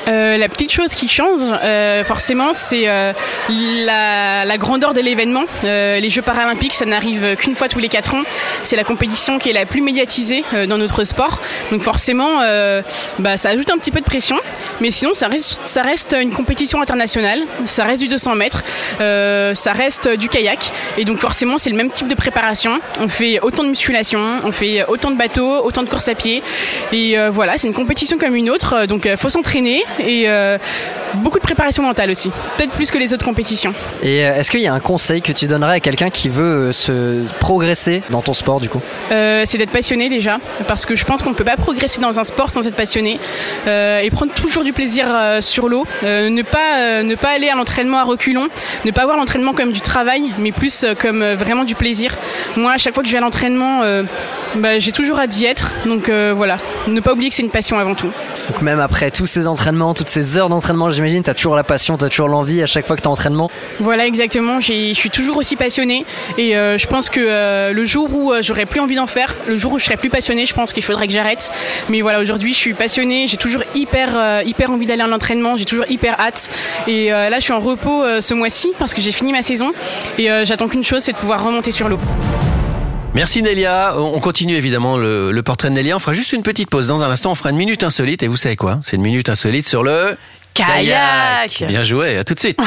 Euh, 0.10 0.38
la 0.38 0.50
petite 0.50 0.72
chose 0.72 0.90
qui 0.96 1.08
change, 1.08 1.42
euh, 1.42 2.04
forcément, 2.04 2.54
c'est 2.54 2.88
euh, 2.88 3.14
la, 3.50 4.58
grandeur 4.58 4.94
de 4.94 5.02
l'événement. 5.02 5.44
Les 5.64 6.10
Jeux 6.10 6.22
paralympiques, 6.22 6.74
ça 6.74 6.86
n'arrive 6.86 7.36
qu'une 7.38 7.56
fois 7.56 7.68
tous 7.68 7.80
les 7.80 7.90
quatre 7.90 8.16
ans. 8.16 8.24
C'est 8.64 8.76
la 8.76 8.84
compétition 8.84 9.38
qui 9.38 9.50
est 9.50 9.54
la 9.54 9.66
plus 9.66 9.82
médiatisée 9.82 10.44
dans 10.68 10.78
notre 10.78 11.04
sport. 11.04 11.40
Donc 11.72 11.82
forcément, 11.82 12.42
bah, 13.20 13.38
ça 13.38 13.50
ajoute 13.50 13.70
un 13.70 13.78
petit 13.78 13.92
peu 13.92 14.00
de 14.00 14.06
pression. 14.06 14.38
Mais 14.82 14.92
sinon, 14.92 15.14
ça 15.14 15.28
reste, 15.28 15.62
ça 15.66 15.82
reste 15.82 16.16
une 16.20 16.32
compétition 16.32 16.82
internationale. 16.82 17.42
Ça 17.66 17.84
reste 17.84 18.02
du 18.02 18.08
200 18.08 18.36
mètres. 18.36 18.64
ça 18.98 19.72
reste 19.72 20.10
du 20.10 20.28
kayak. 20.28 20.72
Et 20.98 21.06
donc 21.06 21.20
forcément, 21.20 21.58
c'est 21.58 21.70
le 21.70 21.78
même 21.78 21.92
type 21.92 22.08
de 22.08 22.16
préparation. 22.16 22.80
On 23.00 23.08
fait 23.08 23.40
autant 23.42 23.64
de 23.64 23.70
musculation, 23.70 24.20
on 24.44 24.52
fait 24.52 24.84
autant 24.88 25.12
de 25.12 25.18
bateaux, 25.18 25.64
autant 25.64 25.84
de 25.84 25.90
courses 25.90 26.10
à 26.10 26.16
pied. 26.16 26.42
Et 26.92 27.16
voilà, 27.30 27.58
c'est 27.58 27.68
une 27.68 27.74
compétition 27.74 28.18
comme 28.18 28.36
une 28.36 28.50
autre. 28.50 28.88
Donc 28.88 29.08
faut 29.18 29.30
s'entraîner 29.30 29.84
et 30.08 30.30
euh, 30.30 30.58
beaucoup 31.16 31.38
de 31.38 31.44
préparation 31.44 31.84
mentale 31.84 32.12
aussi. 32.12 32.32
Peut-être 32.58 32.72
plus 32.72 32.92
que 32.92 32.98
les 32.98 33.14
autres 33.14 33.26
compétitions. 33.26 33.74
Et 34.04 34.26
euh, 34.26 34.36
est-ce 34.36 34.52
qu'il 34.52 34.62
y 34.62 34.68
a 34.68 34.74
un 34.74 34.80
conseil 34.80 35.22
que 35.22 35.32
tu 35.32 35.48
donnerais 35.48 35.76
à 35.76 35.80
quelqu'un 35.80 36.10
qui 36.10 36.30
veut 36.30 36.70
euh, 36.70 36.72
se 36.72 37.24
progresser 37.40 38.02
dans 38.10 38.22
ton 38.22 38.34
sport 38.34 38.60
du 38.60 38.70
coup? 38.70 38.82
Euh, 39.12 39.44
c'est 39.46 39.58
d'être 39.58 39.72
passionné 39.72 40.10
déjà, 40.10 40.38
parce 40.68 40.86
que 40.86 40.96
je 40.96 41.06
pense 41.06 41.22
qu'on 41.22 41.32
ne 41.32 41.36
peut 41.36 41.44
pas 41.44 41.58
progresser 41.58 42.00
dans 42.02 42.20
un 42.20 42.24
sport 42.24 42.52
sans 42.52 42.66
être 42.68 42.76
passionné 42.76 43.20
euh, 43.68 44.00
et 44.00 44.10
prendre 44.10 44.34
toujours 44.34 44.64
du 44.64 44.74
plaisir 44.74 45.08
euh, 45.10 45.42
sur 45.42 45.68
l'eau. 45.68 45.86
Ne 46.04 46.42
pas 46.42 47.04
ne 47.04 47.16
pas 47.16 47.30
aller 47.30 47.50
à 47.50 47.56
l'entraînement 47.56 48.00
à 48.00 48.04
reculons, 48.04 48.48
ne 48.86 48.92
pas 48.92 49.06
voir 49.06 49.18
l'entraînement 49.18 49.54
comme 49.54 49.72
du 49.72 49.82
travail, 49.82 50.32
mais 50.38 50.52
plus 50.52 50.86
comme 51.00 51.24
vraiment 51.34 51.64
du 51.64 51.76
plaisir. 51.76 52.16
Moi, 52.56 52.74
à 52.74 52.78
chaque 52.78 52.94
fois 52.94 53.04
que 53.04 53.10
je 53.10 53.14
vais 53.14 53.20
à 53.20 53.22
l'entraînement, 53.22 53.82
bah, 54.56 54.80
j'ai 54.80 54.92
toujours 54.92 55.20
hâte 55.20 55.30
d'y 55.30 55.46
être. 55.46 55.72
Donc 55.86 56.10
voilà, 56.10 56.58
ne 56.88 57.00
pas 57.00 57.14
oublier 57.14 57.30
que 57.30 57.36
c'est 57.36 57.44
une 57.44 57.50
passion 57.50 57.80
avant 57.80 57.96
tout. 57.96 58.12
Donc 58.50 58.62
même 58.62 58.80
après 58.80 59.12
tous 59.12 59.28
ces 59.28 59.48
entraînements, 59.48 59.79
toutes 59.94 60.10
ces 60.10 60.38
heures 60.38 60.50
d'entraînement, 60.50 60.90
j'imagine, 60.90 61.24
t'as 61.24 61.34
toujours 61.34 61.56
la 61.56 61.64
passion, 61.64 61.98
t'as 61.98 62.10
toujours 62.10 62.28
l'envie 62.28 62.62
à 62.62 62.66
chaque 62.66 62.86
fois 62.86 62.96
que 62.96 63.02
t'es 63.02 63.08
en 63.08 63.14
entraînement. 63.14 63.50
Voilà 63.80 64.06
exactement, 64.06 64.60
je 64.60 64.94
suis 64.94 65.10
toujours 65.10 65.38
aussi 65.38 65.56
passionnée 65.56 66.06
et 66.38 66.56
euh, 66.56 66.78
je 66.78 66.88
pense 66.88 67.10
que 67.10 67.20
euh, 67.20 67.74
le 67.74 67.86
jour 67.86 68.10
où 68.14 68.32
euh, 68.32 68.42
j'aurai 68.42 68.66
plus 68.66 68.80
envie 68.80 68.96
d'en 68.96 69.08
faire, 69.08 69.36
le 69.48 69.58
jour 69.58 69.74
où 69.74 69.80
je 69.80 69.86
serai 69.86 69.98
plus 69.98 70.10
passionnée, 70.10 70.46
je 70.46 70.54
pense 70.54 70.74
qu'il 70.74 70.84
faudrait 70.84 71.08
que 71.08 71.14
j'arrête. 71.14 71.52
Mais 71.90 72.02
voilà, 72.02 72.20
aujourd'hui 72.20 72.54
je 72.54 72.60
suis 72.60 72.74
passionnée, 72.74 73.28
j'ai 73.28 73.38
toujours 73.38 73.64
hyper 73.76 74.10
euh, 74.16 74.42
hyper 74.46 74.72
envie 74.72 74.86
d'aller 74.86 75.02
à 75.04 75.08
l'entraînement, 75.08 75.58
j'ai 75.58 75.66
toujours 75.66 75.86
hyper 75.90 76.20
hâte. 76.20 76.50
Et 76.88 77.10
là 77.10 77.38
je 77.40 77.44
suis 77.44 77.54
en 77.54 77.60
repos 77.60 78.04
ce 78.22 78.34
mois-ci 78.34 78.72
parce 78.78 78.94
que 78.94 79.02
j'ai 79.02 79.12
fini 79.12 79.32
ma 79.32 79.42
saison 79.42 79.72
et 80.18 80.28
j'attends 80.44 80.68
qu'une 80.68 80.84
chose, 80.84 81.02
c'est 81.02 81.14
de 81.14 81.18
pouvoir 81.18 81.44
remonter 81.44 81.72
sur 81.72 81.90
l'eau. 81.90 82.00
Merci 83.14 83.42
Nelia. 83.42 83.96
On 83.98 84.20
continue 84.20 84.56
évidemment 84.56 84.98
le, 84.98 85.32
le 85.32 85.44
portrait 85.44 85.70
de 85.70 85.74
Nelia. 85.76 85.96
On 85.96 86.00
fera 86.00 86.14
juste 86.14 86.32
une 86.34 86.44
petite 86.44 86.70
pause. 86.70 86.88
Dans 86.88 87.02
un 87.04 87.10
instant, 87.10 87.32
on 87.32 87.36
fera 87.36 87.50
une 87.50 87.58
minute 87.58 87.84
insolite. 87.84 88.24
Et 88.24 88.28
vous 88.28 88.38
savez 88.38 88.56
quoi? 88.56 88.80
C'est 88.84 88.96
une 88.96 89.02
minute 89.02 89.30
insolite 89.30 89.68
sur 89.68 89.84
le 89.84 90.16
Kayak. 90.54 91.64
Bien 91.68 91.84
joué. 91.84 92.18
À 92.18 92.24
tout 92.24 92.34
de 92.34 92.40
suite. 92.40 92.60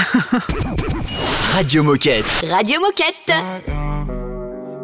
Radio 1.54 1.82
Moquette. 1.82 2.24
Radio 2.48 2.80
Moquette. 2.80 3.32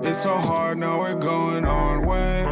It's 0.05 0.23
so 0.23 0.31
hard 0.31 0.79
now 0.79 1.01
we're 1.01 1.15
going 1.19 1.65
on 1.67 2.07
way. 2.07 2.45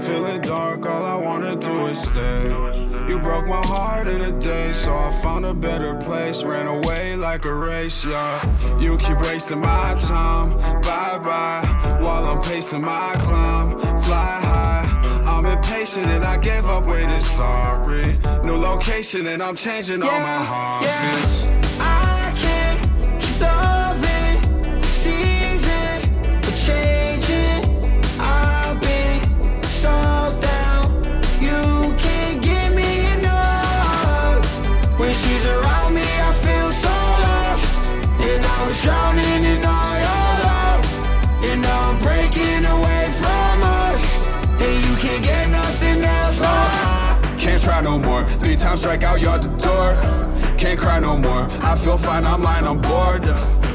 Feeling 0.00 0.40
dark, 0.40 0.86
all 0.86 1.04
I 1.04 1.16
wanna 1.22 1.56
do 1.56 1.86
is 1.88 1.98
stay. 1.98 2.87
You 3.08 3.18
broke 3.18 3.46
my 3.46 3.64
heart 3.66 4.06
in 4.06 4.20
a 4.20 4.38
day, 4.38 4.72
so 4.74 4.94
I 4.94 5.10
found 5.22 5.46
a 5.46 5.54
better 5.54 5.94
place. 5.94 6.44
Ran 6.44 6.66
away 6.66 7.16
like 7.16 7.46
a 7.46 7.54
race, 7.54 8.04
yeah. 8.04 8.78
You 8.78 8.98
keep 8.98 9.18
wasting 9.22 9.60
my 9.60 9.94
time, 9.98 10.50
bye 10.82 11.18
bye. 11.22 11.98
While 12.02 12.26
I'm 12.26 12.42
pacing 12.42 12.82
my 12.82 13.14
climb, 13.18 13.78
fly 14.02 14.40
high. 14.42 15.22
I'm 15.24 15.46
impatient 15.46 16.06
and 16.06 16.24
I 16.24 16.36
gave 16.36 16.66
up 16.66 16.86
waiting, 16.86 17.20
sorry. 17.22 18.18
New 18.44 18.56
location 18.56 19.26
and 19.28 19.42
I'm 19.42 19.56
changing 19.56 20.02
all 20.02 20.20
my 20.20 20.44
heartbeats. 20.44 21.44
I 21.44 21.67
strike 48.78 49.02
out, 49.02 49.22
out 49.24 49.42
the 49.42 49.48
door. 49.58 49.88
Can't 50.56 50.78
cry 50.78 51.00
no 51.00 51.16
more. 51.16 51.48
I 51.62 51.76
feel 51.76 51.98
fine, 51.98 52.24
I'm 52.24 52.42
lying, 52.42 52.64
I'm 52.64 52.80
bored. 52.80 53.24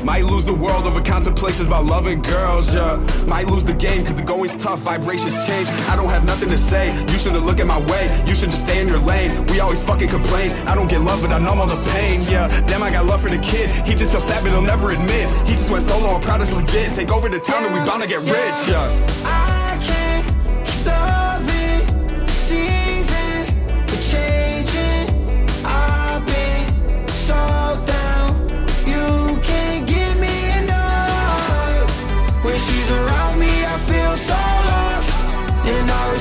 Might 0.03 0.25
lose 0.25 0.45
the 0.45 0.53
world 0.53 0.86
over 0.86 1.01
contemplations 1.01 1.67
about 1.67 1.86
loving 1.86 2.22
girls, 2.22 2.74
yeah. 2.74 2.95
Might 3.27 3.48
lose 3.48 3.65
the 3.65 3.74
game 3.74 4.05
cause 4.05 4.15
the 4.15 4.24
going's 4.24 4.55
tough, 4.55 4.79
vibrations 4.79 5.36
change. 5.45 5.67
I 5.91 5.95
don't 5.98 6.10
have 6.10 6.25
nothing 6.25 6.50
to 6.50 6.57
say, 6.57 6.93
you 7.12 7.17
shouldn't 7.17 7.45
look 7.45 7.60
at 7.60 7.67
my 7.67 7.79
way. 7.91 8.03
You 8.27 8.36
should 8.36 8.50
just 8.50 8.65
stay 8.65 8.79
in 8.81 8.88
your 8.88 9.00
lane. 9.00 9.45
We 9.48 9.60
always 9.60 9.81
fucking 9.81 10.10
complain. 10.10 10.51
I 10.72 10.75
don't 10.75 10.89
get 10.89 11.01
love, 11.01 11.22
but 11.22 11.31
I 11.31 11.38
numb 11.38 11.60
all 11.60 11.67
the 11.67 11.81
pain, 11.91 12.24
yeah. 12.29 12.48
Damn, 12.62 12.81
I 12.81 12.89
got 12.89 13.05
love 13.05 13.22
for 13.22 13.29
the 13.29 13.39
kid. 13.39 13.72
He 13.88 13.95
just 13.95 14.12
feels 14.12 14.25
sad, 14.25 14.41
but 14.43 14.51
he'll 14.51 14.62
never 14.62 14.91
admit. 14.91 15.29
He 15.48 15.53
just 15.53 15.69
went 15.69 15.83
solo, 15.83 16.15
I'm 16.15 16.22
proud 16.22 16.41
it's 16.41 16.51
legit. 16.51 16.95
Take 16.95 17.12
over 17.12 17.27
the 17.27 17.39
town 17.39 17.65
and 17.65 17.74
we 17.74 17.79
bound 17.81 18.01
to 18.03 18.07
get 18.07 18.22
rich, 18.22 18.60
yeah. 18.69 18.88
I 19.25 19.79
can't 19.86 20.86
love 20.86 21.12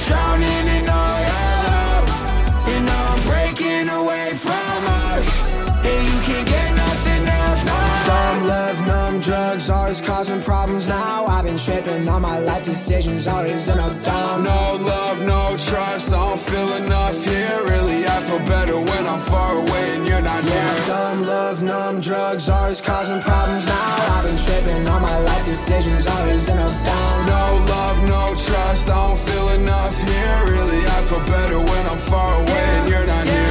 drowning 0.06 0.66
in 0.76 0.88
all 0.88 1.18
your 1.28 1.48
love. 1.70 2.06
And 2.72 2.84
now 2.86 3.04
I'm 3.14 3.22
breaking 3.26 3.88
away 3.88 4.34
from 4.34 4.80
us. 5.08 5.26
And 5.84 6.02
you 6.10 6.18
can't 6.28 6.48
get 6.48 6.70
nothing 6.76 7.22
else 7.28 7.64
now. 7.64 8.06
Dumb 8.06 8.46
love, 8.46 8.86
numb 8.86 9.20
drugs, 9.20 9.70
always 9.70 10.00
causing 10.00 10.40
problems 10.40 10.88
now. 10.88 11.26
I've 11.26 11.44
been 11.44 11.58
tripping 11.58 12.08
on 12.08 12.22
my 12.22 12.38
life 12.38 12.64
decisions, 12.64 13.26
always 13.26 13.68
end 13.68 13.80
up 13.80 14.02
down. 14.04 14.44
No 14.44 14.76
love, 14.80 15.18
no 15.20 15.56
trust, 15.58 16.12
I 16.12 16.16
don't 16.28 16.40
feel 16.40 16.72
enough 16.84 17.16
here. 17.24 17.60
Really, 17.68 18.06
I 18.06 18.20
feel 18.22 18.40
better 18.40 18.78
when 18.78 19.06
I'm 19.06 19.20
far 19.26 19.56
away 19.56 19.94
and 19.96 20.08
you're 20.08 20.22
not 20.22 20.42
Yeah, 20.44 20.64
near. 20.74 20.86
dumb 20.86 21.22
love, 21.26 21.62
numb 21.62 22.00
drugs, 22.00 22.48
always 22.48 22.80
causing 22.80 23.20
problems 23.20 23.66
now. 23.66 24.14
I've 24.14 24.24
been 24.24 24.38
tripping 24.38 24.88
on 24.88 25.02
my 25.02 25.18
life 25.18 25.44
decisions, 25.46 26.06
always 26.06 26.48
end 26.48 26.60
up 26.60 26.84
down. 26.86 27.31
Trust, 28.72 28.90
I 28.90 29.06
don't 29.06 29.18
feel 29.28 29.48
enough 29.50 29.94
here. 30.08 30.56
Really, 30.56 30.80
I 30.86 31.02
feel 31.02 31.20
better 31.26 31.58
when 31.58 31.86
I'm 31.88 31.98
far 32.08 32.40
away 32.40 32.64
and 32.78 32.88
you're 32.88 33.04
not 33.04 33.26
near. 33.26 33.36
I 33.36 33.41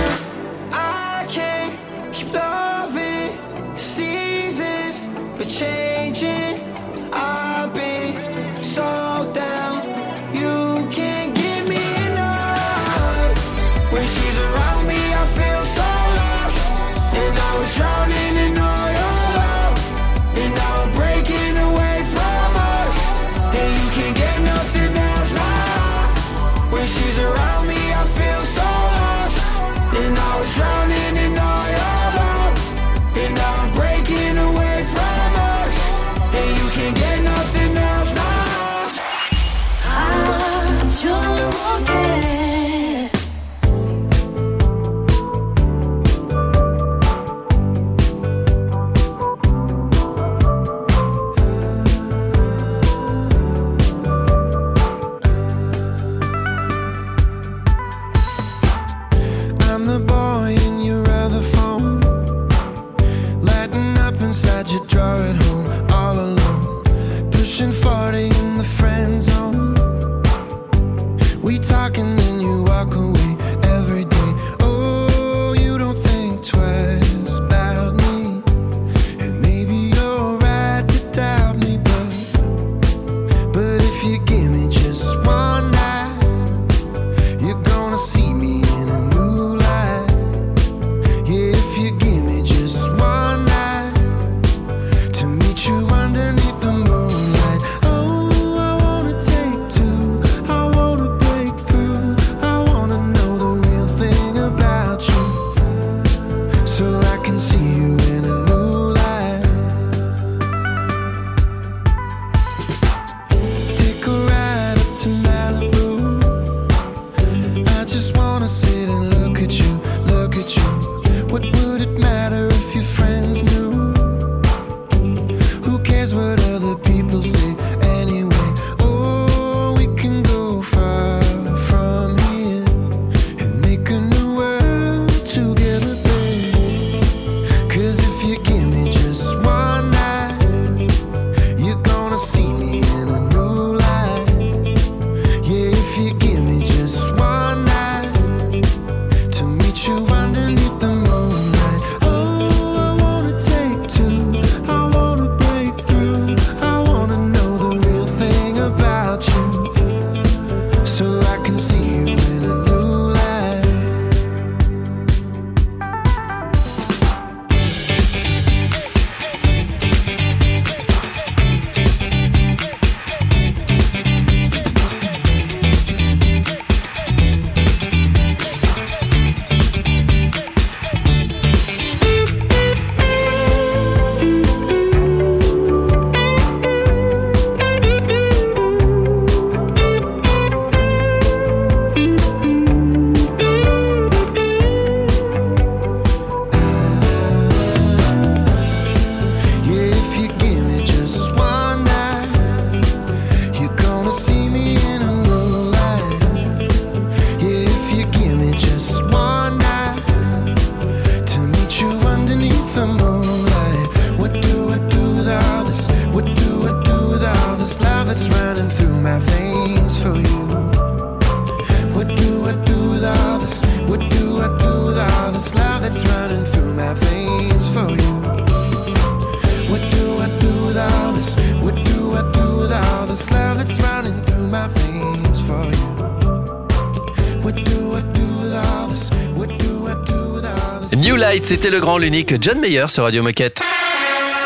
c'était 241.51 241.70
le 241.70 241.81
grand, 241.81 241.98
l'unique 241.98 242.42
John 242.42 242.61
Mayer 242.61 242.85
sur 242.87 243.03
Radio 243.03 243.22
Moquette. 243.24 243.61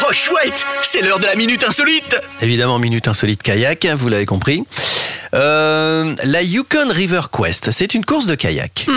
Oh 0.02 0.12
chouette, 0.12 0.66
c'est 0.82 1.04
l'heure 1.04 1.20
de 1.20 1.28
la 1.28 1.36
minute 1.36 1.64
insolite. 1.64 2.20
Évidemment, 2.42 2.80
minute 2.80 3.08
insolite 3.08 3.44
kayak, 3.44 3.86
vous 3.86 4.10
l'avez 4.10 4.26
compris. 4.26 4.64
Euh, 6.10 6.16
la 6.24 6.42
Yukon 6.42 6.90
River 6.90 7.22
Quest, 7.32 7.72
c'est 7.72 7.94
une 7.94 8.06
course 8.06 8.26
de 8.26 8.36
kayak. 8.36 8.88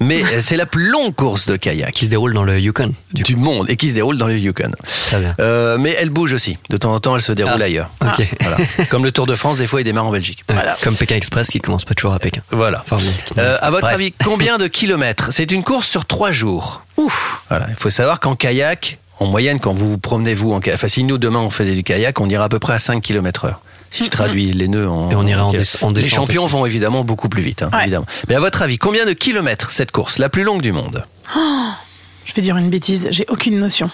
Mais 0.00 0.22
c'est 0.40 0.56
la 0.56 0.66
plus 0.66 0.88
longue 0.88 1.14
course 1.14 1.46
de 1.46 1.56
kayak. 1.56 1.92
Qui 1.92 2.04
se 2.06 2.10
déroule 2.10 2.34
dans 2.34 2.44
le 2.44 2.58
Yukon. 2.58 2.92
Du 3.12 3.36
monde 3.36 3.68
et 3.70 3.76
qui 3.76 3.88
se 3.90 3.94
déroule 3.94 4.18
dans 4.18 4.26
le 4.26 4.38
Yukon. 4.38 4.70
Très 5.06 5.20
bien. 5.20 5.34
Euh, 5.40 5.76
mais 5.78 5.94
elle 5.98 6.10
bouge 6.10 6.32
aussi. 6.32 6.58
De 6.70 6.76
temps 6.76 6.94
en 6.94 7.00
temps, 7.00 7.14
elle 7.16 7.22
se 7.22 7.32
déroule 7.32 7.60
Ah, 7.60 7.64
ailleurs. 7.64 7.90
ok. 8.00 8.26
Voilà. 8.40 8.56
Comme 8.90 9.04
le 9.04 9.12
Tour 9.12 9.26
de 9.26 9.34
France, 9.34 9.58
des 9.58 9.66
fois, 9.66 9.80
il 9.80 9.84
démarre 9.84 10.06
en 10.06 10.10
Belgique. 10.12 10.44
Ouais, 10.48 10.56
Comme 10.82 10.96
Pékin 10.96 11.16
Express 11.16 11.48
qui 11.48 11.60
commence 11.60 11.84
pas 11.84 11.94
toujours 11.94 12.14
à 12.14 12.18
Pékin. 12.18 12.42
Voilà. 12.50 12.82
Enfin, 12.88 12.96
bon, 12.96 13.12
qui- 13.24 13.34
Euh, 13.38 13.56
à 13.60 13.70
votre 13.70 13.82
Bref. 13.82 13.94
avis, 13.94 14.12
combien 14.24 14.56
de 14.58 14.66
kilomètres? 14.66 15.28
C'est 15.32 15.50
une 15.52 15.62
course 15.64 15.86
sur 15.88 16.06
trois 16.06 16.30
jours. 16.32 16.82
Ouf. 16.96 17.42
Voilà. 17.48 17.66
Il 17.70 17.76
faut 17.76 17.90
savoir 17.90 18.20
qu'en 18.20 18.36
kayak, 18.36 18.98
en 19.20 19.26
moyenne, 19.26 19.60
quand 19.60 19.72
vous 19.72 19.90
vous 19.90 19.98
promenez 19.98 20.34
vous 20.34 20.52
en 20.52 20.60
kayak, 20.60 20.76
enfin 20.78 20.88
si 20.88 21.04
nous 21.04 21.18
demain 21.18 21.40
on 21.40 21.50
faisait 21.50 21.74
du 21.74 21.82
kayak, 21.82 22.20
on 22.20 22.28
ira 22.28 22.44
à 22.44 22.48
peu 22.48 22.58
près 22.58 22.72
à 22.74 22.78
5 22.78 23.00
km 23.02 23.44
heure. 23.46 23.60
Si 23.94 24.04
je 24.04 24.10
traduis 24.10 24.52
les 24.52 24.66
nœuds 24.68 24.88
en. 24.88 25.10
Et 25.10 25.14
on 25.14 25.24
irait 25.26 25.40
en 25.40 25.52
des- 25.52 25.62
en 25.82 25.90
Les 25.90 26.02
champions 26.02 26.44
aussi. 26.44 26.52
vont 26.52 26.66
évidemment 26.66 27.04
beaucoup 27.04 27.28
plus 27.28 27.42
vite, 27.42 27.62
hein, 27.62 27.70
Ouais. 27.72 27.82
évidemment. 27.82 28.06
Mais 28.28 28.34
à 28.34 28.40
votre 28.40 28.62
avis, 28.62 28.76
combien 28.78 29.06
de 29.06 29.12
kilomètres 29.12 29.70
cette 29.70 29.92
course, 29.92 30.18
la 30.18 30.28
plus 30.28 30.42
longue 30.42 30.62
du 30.62 30.72
monde 30.72 31.04
Oh, 31.36 31.40
je 32.24 32.32
vais 32.34 32.42
dire 32.42 32.56
une 32.56 32.70
bêtise, 32.70 33.06
j'ai 33.10 33.24
aucune 33.28 33.56
notion. 33.58 33.90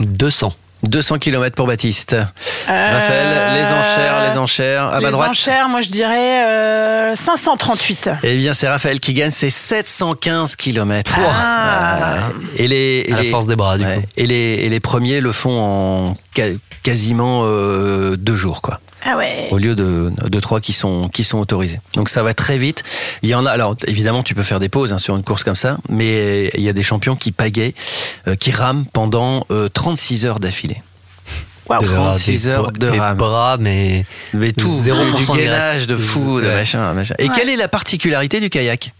200. 0.00 0.52
200 0.82 1.18
km 1.18 1.54
pour 1.54 1.66
Baptiste. 1.66 2.14
Euh, 2.14 2.22
Raphaël, 2.66 3.54
les 3.62 3.66
enchères, 3.70 4.30
les 4.30 4.38
enchères. 4.38 4.84
À 4.86 5.00
ma 5.00 5.06
les 5.08 5.12
droite. 5.12 5.30
enchères, 5.30 5.68
moi 5.68 5.82
je 5.82 5.90
dirais 5.90 6.44
euh, 6.46 7.14
538. 7.16 8.08
Eh 8.22 8.36
bien, 8.38 8.54
c'est 8.54 8.66
Raphaël 8.68 8.98
qui 9.00 9.12
gagne, 9.12 9.30
c'est 9.30 9.50
715 9.50 10.56
km. 10.56 11.18
Ah. 11.18 12.30
Et 12.56 12.66
les, 12.66 13.04
et 13.08 13.12
À 13.12 13.16
la 13.16 13.22
les- 13.22 13.30
force 13.30 13.46
des 13.46 13.56
bras, 13.56 13.76
du 13.76 13.84
ouais. 13.84 13.96
coup. 13.96 14.02
Et 14.16 14.26
les, 14.26 14.34
et 14.34 14.68
les 14.70 14.80
premiers 14.80 15.20
le 15.20 15.32
font 15.32 15.60
en 15.60 16.14
quasiment 16.82 17.42
euh, 17.44 18.16
deux 18.16 18.36
jours, 18.36 18.62
quoi. 18.62 18.80
Ah 19.04 19.16
ouais. 19.16 19.48
Au 19.50 19.58
lieu 19.58 19.74
de, 19.74 20.12
de 20.28 20.40
trois 20.40 20.60
qui 20.60 20.72
sont, 20.72 21.08
qui 21.08 21.24
sont 21.24 21.38
autorisés. 21.38 21.80
Donc 21.94 22.08
ça 22.10 22.22
va 22.22 22.34
très 22.34 22.58
vite. 22.58 22.82
Il 23.22 23.28
y 23.30 23.34
en 23.34 23.46
a, 23.46 23.50
alors 23.50 23.74
évidemment, 23.86 24.22
tu 24.22 24.34
peux 24.34 24.42
faire 24.42 24.60
des 24.60 24.68
pauses 24.68 24.92
hein, 24.92 24.98
sur 24.98 25.16
une 25.16 25.22
course 25.22 25.42
comme 25.44 25.56
ça, 25.56 25.78
mais 25.88 26.48
il 26.56 26.62
y 26.62 26.68
a 26.68 26.72
des 26.74 26.82
champions 26.82 27.16
qui 27.16 27.32
pagaient, 27.32 27.74
euh, 28.28 28.36
qui 28.36 28.50
rament 28.50 28.84
pendant 28.92 29.46
euh, 29.50 29.68
36 29.68 30.26
heures 30.26 30.38
d'affilée. 30.40 30.82
Bras, 31.66 31.78
36 31.78 32.30
des 32.32 32.48
heures 32.48 32.72
de 32.72 32.90
des 32.90 32.98
rame. 32.98 33.16
bras, 33.16 33.56
mais 33.60 34.04
Mais 34.34 34.50
tout, 34.52 34.68
0% 34.68 35.14
du 35.16 35.24
de 35.24 35.36
gainage 35.36 35.86
de 35.86 35.96
fou, 35.96 36.40
de 36.40 36.46
Ouais. 36.48 36.54
machin, 36.54 36.92
machin. 36.94 37.14
Et 37.18 37.28
Ouais. 37.28 37.30
quelle 37.34 37.48
est 37.48 37.56
la 37.56 37.68
particularité 37.68 38.40
du 38.40 38.50
kayak? 38.50 38.92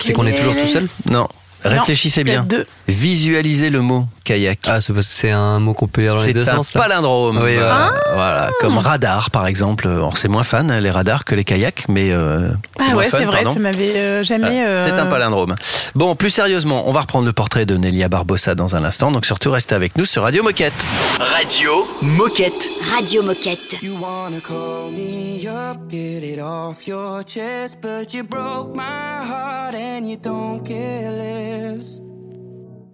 C'est 0.00 0.12
qu'on 0.12 0.26
est 0.26 0.32
toujours 0.36 0.56
tout 0.56 0.68
seul? 0.68 0.88
Non, 1.10 1.28
réfléchissez 1.64 2.24
bien. 2.24 2.44
deux. 2.44 2.66
Visualisez 2.88 3.70
le 3.70 3.80
mot 3.80 4.06
kayak. 4.24 4.58
Ah, 4.66 4.80
c'est 4.80 4.92
parce 4.92 5.06
que 5.06 5.12
c'est 5.14 5.30
un 5.30 5.60
mot 5.60 5.72
qu'on 5.74 5.86
peut 5.86 6.00
lire 6.02 6.14
dans 6.14 6.20
les 6.20 6.26
C'est 6.28 6.32
deux 6.32 6.48
un 6.48 6.56
sens. 6.56 6.74
là. 6.74 6.80
palindrome. 6.82 7.38
Oui, 7.42 7.54
voilà. 7.54 7.74
voilà. 7.76 7.92
Voilà, 8.14 8.50
comme 8.60 8.78
radar 8.78 9.30
par 9.30 9.46
exemple. 9.46 9.86
Alors 9.88 10.16
c'est 10.18 10.28
moins 10.28 10.42
fan 10.42 10.72
les 10.78 10.90
radars 10.90 11.24
que 11.24 11.34
les 11.34 11.44
kayaks, 11.44 11.84
mais 11.88 12.10
euh, 12.12 12.50
c'est 12.78 12.84
Ah 12.90 12.96
ouais, 12.96 13.08
c'est 13.10 13.24
vrai, 13.24 13.42
pardon. 13.42 13.54
ça 13.54 13.60
m'avait 13.60 13.96
euh, 13.96 14.22
jamais. 14.24 14.64
Euh, 14.64 14.86
C'est 14.86 15.00
un 15.00 15.06
palindrome. 15.06 15.54
Bon, 15.94 16.14
plus 16.16 16.30
sérieusement, 16.30 16.88
on 16.88 16.92
va 16.92 17.00
reprendre 17.02 17.24
le 17.26 17.32
portrait 17.32 17.66
de 17.66 17.76
Nelia 17.76 18.08
Barbosa 18.08 18.54
dans 18.54 18.74
un 18.76 18.84
instant, 18.84 19.10
donc 19.10 19.26
surtout 19.26 19.50
restez 19.50 19.74
avec 19.74 19.96
nous 19.96 20.04
sur 20.04 20.22
Radio 20.22 20.42
Moquette. 20.42 20.72
Radio 21.18 21.86
Moquette. 22.02 22.68
Radio 22.94 23.22
Moquette. 23.22 23.82
You 23.82 23.94
wanna 24.00 24.40
call 24.40 24.90
me 24.90 25.46
up, 25.48 25.88
get 25.90 26.22
it 26.24 26.40
off 26.40 26.86
your 26.86 27.22
chest, 27.24 27.78
but 27.80 28.12
you 28.12 28.22
broke 28.24 28.74
my 28.76 28.82
heart 29.26 29.74
and 29.74 30.06
you 30.08 30.16
don't 30.16 30.62
care 30.66 31.10
less. 31.12 32.00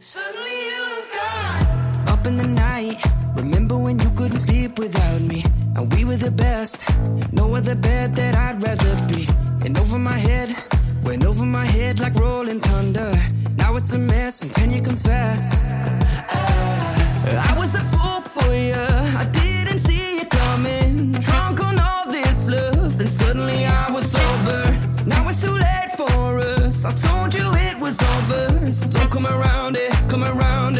Suddenly 0.01 0.67
you've 0.69 1.11
gone 1.13 2.09
up 2.09 2.25
in 2.25 2.37
the 2.37 2.47
night. 2.47 3.05
Remember 3.35 3.77
when 3.77 3.99
you 3.99 4.09
couldn't 4.11 4.39
sleep 4.39 4.79
without 4.79 5.21
me, 5.23 5.45
and 5.75 5.93
we 5.93 6.05
were 6.05 6.17
the 6.17 6.31
best. 6.31 6.89
No 7.33 7.57
other 7.57 7.75
bed 7.75 8.15
that 8.15 8.37
I'd 8.37 8.63
rather 8.63 8.95
be. 9.09 9.27
And 9.65 9.77
over 9.77 9.99
my 9.99 10.17
head, 10.17 10.55
went 11.03 11.25
over 11.25 11.45
my 11.45 11.65
head 11.65 11.99
like 11.99 12.15
rolling 12.15 12.61
thunder. 12.61 13.13
Now 13.57 13.75
it's 13.75 13.93
a 13.93 13.99
mess, 13.99 14.43
and 14.43 14.55
can 14.55 14.71
you 14.71 14.83
confess? 14.83 15.67
I 15.67 17.55
was 17.59 17.75
a 17.75 17.83
fool 17.83 18.21
for 18.21 18.55
you. 18.55 18.75
I 18.75 19.29
didn't 19.33 19.81
see 19.81 20.19
you 20.19 20.27
coming. 20.27 21.13
Drunk 21.15 21.61
on 21.61 21.81
all 21.81 22.07
this 22.07 22.47
love, 22.47 22.99
then 22.99 23.09
suddenly 23.11 23.67
I 23.67 23.91
was 23.91 24.09
sober. 24.09 24.79
Now 25.07 25.29
it's 25.29 25.43
too 25.43 25.57
late 25.59 25.91
for 25.97 26.39
us. 26.39 26.85
I 26.85 26.93
told 26.95 27.35
you 27.35 27.53
it 27.53 27.81
was 27.81 28.01
over. 28.01 28.73
So 28.73 28.87
don't 28.89 29.11
come 29.11 29.27
around 29.27 29.77
it, 29.77 29.88
come 30.19 30.39
around. 30.39 30.79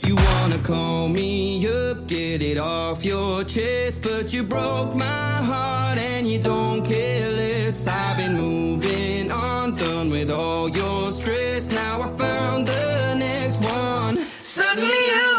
You 0.00 0.16
wanna 0.16 0.58
call 0.58 1.08
me 1.08 1.66
up, 1.66 2.06
get 2.06 2.42
it 2.42 2.58
off 2.58 3.04
your 3.04 3.44
chest, 3.44 4.02
but 4.02 4.32
you 4.32 4.42
broke 4.42 4.94
my 4.94 5.36
heart 5.50 5.98
and 5.98 6.26
you 6.26 6.38
don't 6.38 6.84
care 6.84 7.30
less. 7.30 7.86
I've 7.86 8.16
been 8.16 8.34
moving 8.34 9.30
on, 9.30 9.76
done 9.76 10.10
with 10.10 10.30
all 10.30 10.68
your 10.68 11.12
stress. 11.12 11.70
Now 11.70 12.02
I 12.02 12.08
found 12.16 12.66
the 12.66 13.14
next 13.14 13.60
one. 13.60 14.26
Suddenly 14.42 15.02
you've 15.12 15.31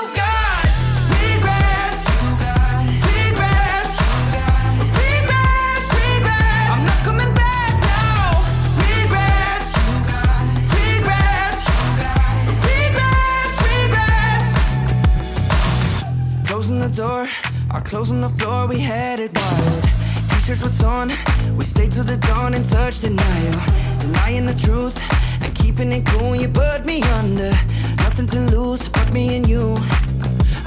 Door, 16.96 17.28
or 17.74 17.82
closing 17.82 18.22
the 18.22 18.30
floor, 18.30 18.68
we 18.68 18.78
had 18.78 19.20
it 19.20 19.36
wild. 19.36 19.84
T-shirts 20.30 20.62
what's 20.62 20.84
on, 20.84 21.12
we 21.58 21.66
stayed 21.66 21.92
till 21.92 22.04
the 22.04 22.18
dawn 22.18 22.54
and 22.54 22.64
touched 22.64 23.02
denial. 23.02 23.60
Denying 24.00 24.46
the 24.46 24.54
truth 24.54 24.96
and 25.42 25.56
keeping 25.56 25.92
it 25.92 26.06
cool, 26.06 26.36
you 26.36 26.48
put 26.48 26.86
me 26.86 27.02
under. 27.02 27.50
Nothing 27.98 28.28
to 28.28 28.40
lose 28.42 28.90
but 28.90 29.12
me 29.12 29.36
and 29.36 29.50
you. 29.50 29.76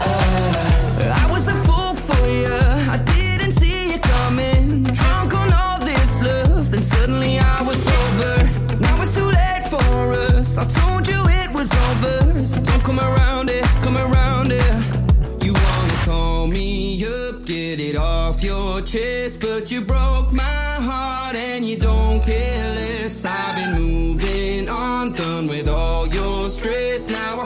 Uh, 0.00 1.22
I 1.22 1.28
was 1.30 1.46
a 1.46 1.54
fool 1.54 1.94
for 1.94 2.26
you, 2.26 2.52
I 2.90 3.00
didn't 3.14 3.52
see 3.52 3.92
you 3.92 3.98
coming. 4.00 4.82
Drunk 4.82 5.32
on 5.32 5.52
all 5.52 5.78
this 5.78 6.22
love, 6.22 6.72
then 6.72 6.82
suddenly 6.82 7.38
I 7.38 7.62
was 7.62 7.80
sober. 7.80 8.50
Now 8.80 9.00
it's 9.00 9.14
too 9.14 9.30
late 9.30 9.68
for 9.70 10.12
us. 10.12 10.58
I 10.58 10.64
told 10.64 11.06
you 11.06 11.20
it 11.28 11.52
was 11.52 11.72
over, 11.72 12.44
so 12.44 12.60
don't 12.62 12.82
come 12.82 12.98
around 12.98 13.48
it, 13.48 13.64
come 13.80 13.96
around 13.96 14.50
it. 14.50 14.95
Get 17.76 17.94
it 17.94 17.96
off 17.96 18.42
your 18.42 18.80
chest, 18.80 19.40
but 19.40 19.70
you 19.70 19.80
broke 19.80 20.32
my 20.32 20.42
heart 20.42 21.36
and 21.36 21.64
you 21.64 21.76
don't 21.76 22.22
care 22.22 22.74
less. 22.74 23.24
I've 23.24 23.56
been 23.56 23.82
moving 23.82 24.68
on, 24.68 25.12
done 25.12 25.46
with 25.46 25.68
all 25.68 26.06
your 26.06 26.48
stress. 26.48 27.10
Now 27.10 27.40
I 27.40 27.45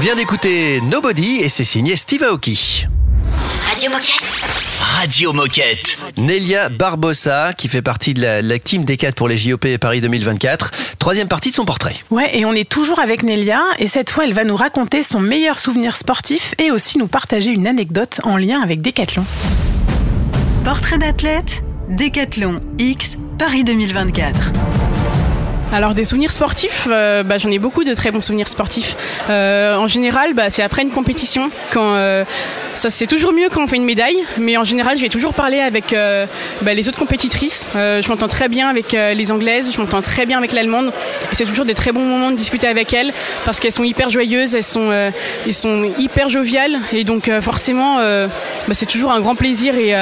Vient 0.00 0.16
d'écouter 0.16 0.80
Nobody 0.80 1.40
et 1.42 1.50
c'est 1.50 1.64
signé 1.64 1.94
Steve 1.94 2.22
Aoki. 2.22 2.86
Radio 3.68 3.90
Moquette. 3.90 4.22
Radio 4.80 5.32
Moquette. 5.34 5.98
Nelia 6.16 6.70
Barbosa, 6.70 7.52
qui 7.52 7.68
fait 7.68 7.82
partie 7.82 8.14
de 8.14 8.22
la, 8.22 8.40
la 8.40 8.58
team 8.58 8.84
D4 8.84 9.12
pour 9.12 9.28
les 9.28 9.36
JOP 9.36 9.76
Paris 9.78 10.00
2024. 10.00 10.70
Troisième 10.98 11.28
partie 11.28 11.50
de 11.50 11.56
son 11.56 11.66
portrait. 11.66 11.96
Ouais, 12.08 12.30
et 12.38 12.46
on 12.46 12.54
est 12.54 12.66
toujours 12.66 12.98
avec 12.98 13.22
Nelia, 13.22 13.60
et 13.78 13.88
cette 13.88 14.08
fois, 14.08 14.24
elle 14.24 14.32
va 14.32 14.44
nous 14.44 14.56
raconter 14.56 15.02
son 15.02 15.20
meilleur 15.20 15.58
souvenir 15.58 15.94
sportif 15.94 16.54
et 16.56 16.70
aussi 16.70 16.96
nous 16.96 17.08
partager 17.08 17.50
une 17.50 17.66
anecdote 17.66 18.22
en 18.24 18.38
lien 18.38 18.62
avec 18.62 18.80
Decathlon. 18.80 19.24
Portrait 20.64 20.96
d'athlète, 20.96 21.62
Décathlon 21.90 22.60
X, 22.78 23.18
Paris 23.38 23.64
2024. 23.64 24.52
Alors 25.72 25.94
des 25.94 26.02
souvenirs 26.02 26.32
sportifs, 26.32 26.88
euh, 26.90 27.22
bah, 27.22 27.38
j'en 27.38 27.48
ai 27.48 27.60
beaucoup 27.60 27.84
de 27.84 27.94
très 27.94 28.10
bons 28.10 28.20
souvenirs 28.20 28.48
sportifs. 28.48 28.96
Euh, 29.28 29.76
en 29.76 29.86
général, 29.86 30.34
bah, 30.34 30.50
c'est 30.50 30.64
après 30.64 30.82
une 30.82 30.90
compétition. 30.90 31.48
Quand 31.72 31.94
euh, 31.94 32.24
ça, 32.74 32.90
c'est 32.90 33.06
toujours 33.06 33.32
mieux 33.32 33.48
quand 33.48 33.62
on 33.62 33.68
fait 33.68 33.76
une 33.76 33.84
médaille, 33.84 34.18
mais 34.36 34.56
en 34.56 34.64
général, 34.64 34.96
je 34.96 35.02
vais 35.02 35.08
toujours 35.08 35.32
parler 35.32 35.60
avec 35.60 35.92
euh, 35.92 36.26
bah, 36.62 36.74
les 36.74 36.88
autres 36.88 36.98
compétitrices. 36.98 37.68
Je 37.74 38.08
m'entends 38.08 38.26
très 38.26 38.48
bien 38.48 38.68
avec 38.68 38.92
les 38.92 39.30
anglaises, 39.30 39.72
je 39.72 39.80
m'entends 39.80 40.02
très 40.02 40.26
bien 40.26 40.38
avec 40.38 40.52
l'allemande. 40.52 40.92
Et 41.30 41.36
c'est 41.36 41.44
toujours 41.44 41.64
des 41.64 41.74
très 41.74 41.92
bons 41.92 42.04
moments 42.04 42.32
de 42.32 42.36
discuter 42.36 42.66
avec 42.66 42.92
elles 42.92 43.12
parce 43.44 43.60
qu'elles 43.60 43.72
sont 43.72 43.84
hyper 43.84 44.10
joyeuses, 44.10 44.56
elles 44.56 44.64
sont, 44.64 44.90
elles 44.90 45.54
sont 45.54 45.88
hyper 45.98 46.30
joviales 46.30 46.78
et 46.92 47.04
donc 47.04 47.30
forcément, 47.40 47.98
c'est 48.72 48.86
toujours 48.86 49.12
un 49.12 49.20
grand 49.20 49.34
plaisir. 49.34 49.74
Et 49.74 49.94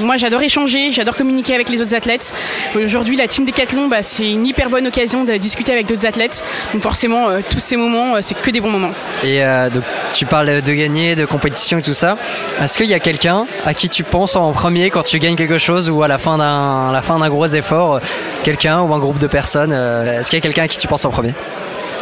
moi, 0.00 0.16
j'adore 0.16 0.42
échanger, 0.42 0.90
j'adore 0.92 1.16
communiquer 1.16 1.54
avec 1.54 1.68
les 1.68 1.80
autres 1.80 1.94
athlètes. 1.94 2.34
Aujourd'hui, 2.76 3.16
la 3.16 3.26
team 3.26 3.44
Décathlon, 3.44 3.88
bah, 3.88 4.02
c'est 4.02 4.30
une 4.30 4.46
hyper 4.46 4.70
bonne 4.70 4.86
occasion 4.86 5.07
de 5.08 5.36
discuter 5.36 5.72
avec 5.72 5.86
d'autres 5.86 6.06
athlètes. 6.06 6.42
Donc 6.72 6.82
forcément, 6.82 7.28
euh, 7.28 7.40
tous 7.48 7.60
ces 7.60 7.76
moments, 7.76 8.16
euh, 8.16 8.18
c'est 8.20 8.34
que 8.34 8.50
des 8.50 8.60
bons 8.60 8.70
moments. 8.70 8.90
Et 9.24 9.42
euh, 9.44 9.70
donc, 9.70 9.82
tu 10.14 10.26
parles 10.26 10.62
de 10.62 10.72
gagner, 10.72 11.14
de 11.14 11.24
compétition 11.24 11.78
et 11.78 11.82
tout 11.82 11.94
ça. 11.94 12.16
Est-ce 12.62 12.76
qu'il 12.76 12.86
y 12.86 12.94
a 12.94 13.00
quelqu'un 13.00 13.46
à 13.66 13.74
qui 13.74 13.88
tu 13.88 14.04
penses 14.04 14.36
en 14.36 14.52
premier 14.52 14.90
quand 14.90 15.02
tu 15.02 15.18
gagnes 15.18 15.36
quelque 15.36 15.58
chose 15.58 15.90
ou 15.90 16.02
à 16.02 16.08
la 16.08 16.18
fin 16.18 16.38
d'un, 16.38 16.92
la 16.92 17.02
fin 17.02 17.18
d'un 17.18 17.28
gros 17.28 17.46
effort, 17.46 18.00
quelqu'un 18.44 18.80
ou 18.82 18.92
un 18.94 18.98
groupe 18.98 19.18
de 19.18 19.26
personnes 19.26 19.72
Est-ce 19.72 20.30
qu'il 20.30 20.38
y 20.38 20.42
a 20.42 20.42
quelqu'un 20.42 20.64
à 20.64 20.68
qui 20.68 20.78
tu 20.78 20.88
penses 20.88 21.04
en 21.04 21.10
premier? 21.10 21.34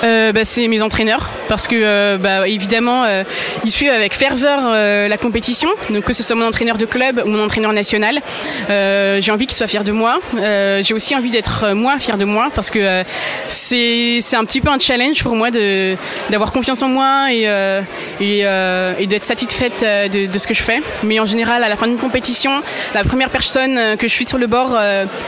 Euh, 0.04 0.32
bah, 0.32 0.44
c'est 0.44 0.68
mes 0.68 0.82
entraîneurs 0.82 1.28
parce 1.48 1.66
que 1.66 1.76
euh, 1.76 2.18
bah, 2.18 2.48
évidemment 2.48 3.04
euh, 3.04 3.22
ils 3.64 3.70
suivent 3.70 3.90
avec 3.90 4.14
ferveur 4.14 4.70
la 5.08 5.18
compétition. 5.18 5.68
Donc 5.90 6.04
que 6.04 6.12
ce 6.12 6.22
soit 6.22 6.36
mon 6.36 6.46
entraîneur 6.46 6.78
de 6.78 6.86
club 6.86 7.22
ou 7.24 7.28
mon 7.28 7.42
entraîneur 7.42 7.72
national 7.72 8.20
j'ai 8.68 9.30
envie 9.30 9.46
qu'ils 9.46 9.56
soient 9.56 9.66
fiers 9.66 9.84
de 9.84 9.92
moi. 9.92 10.18
J'ai 10.80 10.94
aussi 10.94 11.14
envie 11.14 11.30
d'être 11.30 11.72
moi 11.72 11.98
fier 11.98 12.16
de 12.16 12.24
moi 12.24 12.48
parce 12.54 12.70
que 12.70 13.02
c'est 13.48 14.18
c'est 14.20 14.36
un 14.36 14.44
petit 14.44 14.60
peu 14.60 14.68
un 14.68 14.78
challenge 14.78 15.22
pour 15.22 15.34
moi 15.34 15.50
d'avoir 16.30 16.52
confiance 16.52 16.82
en 16.82 16.88
moi 16.88 17.28
et 17.32 17.46
et, 18.20 19.06
d'être 19.06 19.24
satisfaite 19.24 19.80
de, 19.82 20.38
ce 20.38 20.46
que 20.46 20.54
je 20.54 20.62
fais. 20.62 20.82
Mais 21.02 21.20
en 21.20 21.26
général 21.26 21.64
à 21.64 21.68
la 21.68 21.76
fin 21.76 21.86
d'une 21.86 21.98
compétition 21.98 22.62
la 22.94 23.04
première 23.04 23.30
personne 23.30 23.96
que 23.98 24.08
je 24.08 24.12
suis 24.12 24.26
sur 24.26 24.38
le 24.38 24.46
bord 24.46 24.76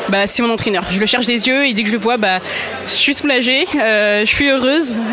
bah, 0.09 0.27
c'est 0.27 0.43
mon 0.43 0.51
entraîneur. 0.51 0.85
Je 0.91 1.01
le 1.01 1.07
cherche 1.07 1.27
des 1.27 1.49
yeux 1.49 1.67
et 1.67 1.73
dès 1.75 1.83
que 1.83 1.89
je 1.89 1.95
le 1.95 2.01
vois 2.01 2.17
bah 2.17 2.39
je 2.85 2.91
suis 2.91 3.15
soulagée. 3.15 3.67
Je 3.75 4.25
suis 4.27 4.51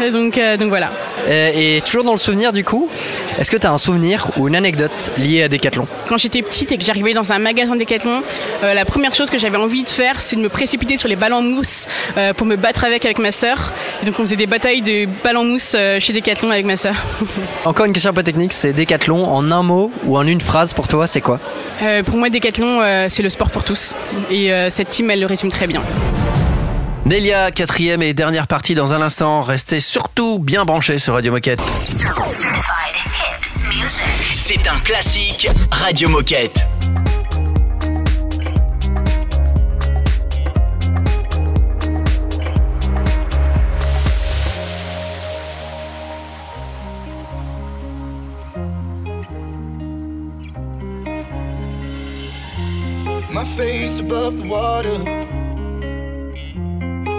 Et 0.04 0.12
donc 0.12 0.38
euh, 0.38 0.58
donc 0.58 0.70
voilà 0.70 0.92
et, 1.30 1.78
et 1.78 1.82
toujours 1.82 2.04
dans 2.04 2.12
le 2.12 2.18
souvenir 2.18 2.54
du 2.54 2.64
coup, 2.64 2.90
est-ce 3.40 3.52
que 3.52 3.58
tu 3.58 3.68
as 3.68 3.72
un 3.72 3.78
souvenir 3.78 4.28
ou 4.38 4.48
une 4.48 4.56
anecdote 4.56 5.12
liée 5.18 5.44
à 5.44 5.48
Décathlon 5.48 5.88
quand 6.08 6.18
j'étais 6.18 6.42
petite 6.42 6.72
et 6.72 6.78
que 6.78 6.84
j'arrivais 6.84 7.14
dans 7.14 7.34
un 7.34 7.40
magasin 7.40 7.76
Decathlon, 7.76 8.22
euh, 8.64 8.74
la 8.74 8.86
première 8.86 9.16
chose 9.16 9.30
que 9.30 9.38
j'avais 9.38 9.58
envie 9.58 9.84
de 9.84 9.90
faire, 9.90 10.22
c'est 10.22 10.36
de 10.36 10.42
me 10.42 10.50
précipiter 10.50 10.98
sur 10.98 11.08
les 11.08 11.16
balles 11.16 11.34
en 11.34 11.42
mousse 11.42 11.88
euh, 12.18 12.34
pour 12.34 12.46
me 12.46 12.56
battre 12.56 12.84
avec 12.84 13.06
avec 13.06 13.20
ma 13.20 13.32
sœur. 13.32 13.72
Et 14.02 14.06
donc 14.06 14.20
on 14.20 14.24
faisait 14.24 14.36
des 14.36 14.48
batailles 14.48 14.82
de 14.82 15.08
balles 15.24 15.38
en 15.38 15.44
mousse 15.44 15.74
euh, 15.76 16.00
chez 16.00 16.14
Decathlon 16.14 16.52
avec 16.52 16.66
ma 16.66 16.76
sœur. 16.76 16.96
Encore 17.66 17.86
une 17.86 17.94
question 17.94 18.12
un 18.12 18.14
peu 18.14 18.24
technique, 18.24 18.54
c'est 18.54 18.74
Décathlon 18.74 19.26
en 19.26 19.52
un 19.52 19.64
mot 19.64 19.92
ou 20.06 20.18
en 20.18 20.28
une 20.28 20.42
phrase 20.42 20.74
pour 20.74 20.88
toi, 20.88 21.08
c'est 21.08 21.22
quoi? 21.22 21.40
Euh, 21.82 22.04
pour 22.04 22.18
moi, 22.18 22.30
Decathlon, 22.30 22.82
euh, 22.82 23.08
c'est 23.10 23.24
le 23.24 23.30
sport 23.30 23.52
pour 23.52 23.64
tous. 23.64 23.96
Et 24.30 24.52
euh, 24.54 24.70
cette 24.70 24.90
team, 24.90 25.10
elle 25.10 25.20
le 25.20 25.26
résume 25.26 25.50
très 25.50 25.68
bien. 25.68 25.82
Nelia, 27.06 27.52
quatrième 27.52 28.02
et 28.02 28.16
dernière 28.16 28.48
partie 28.48 28.74
dans 28.74 28.96
un 28.96 29.02
instant. 29.04 29.44
Restez 29.44 29.80
surtout 29.80 30.40
bien 30.40 30.66
branchés 30.66 30.98
sur 30.98 31.14
Radio 31.14 31.32
Moquette. 31.32 31.62
C'est 34.36 34.68
un 34.68 34.80
classique 34.80 35.48
Radio 35.70 36.10
Moquette. 36.10 36.66
My 53.32 53.46
face 53.56 54.00
above 54.00 54.40
the 54.40 54.48
water. 54.48 55.35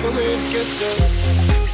Pull 0.00 0.16
in, 0.18 0.50
get 0.52 0.66
stuck. 0.66 1.67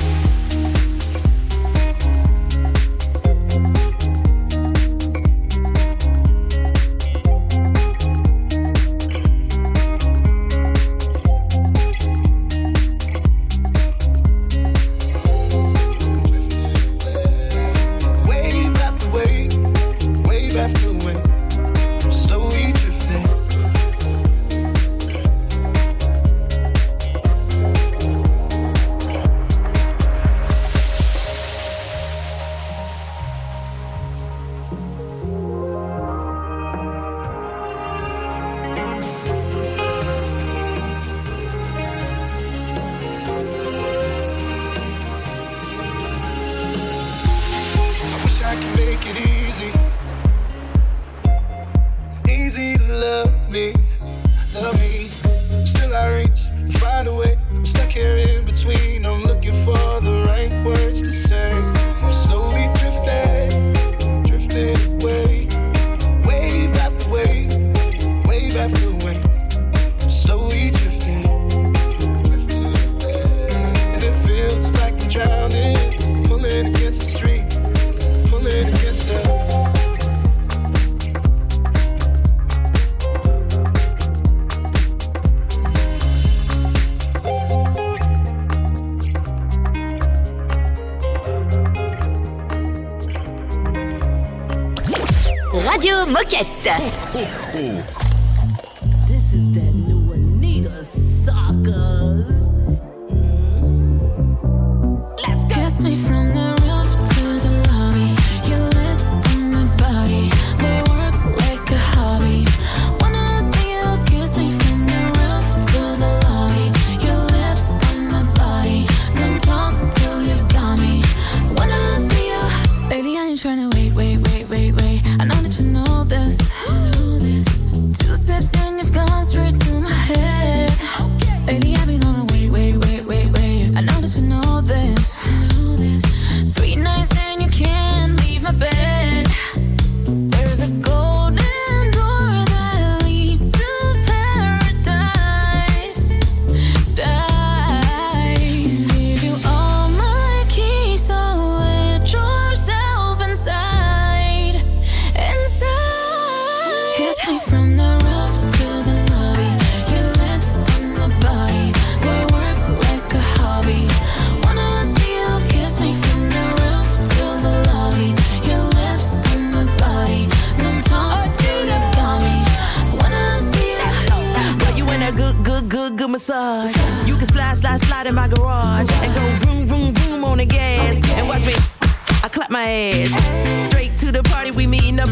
Easy 49.16 49.83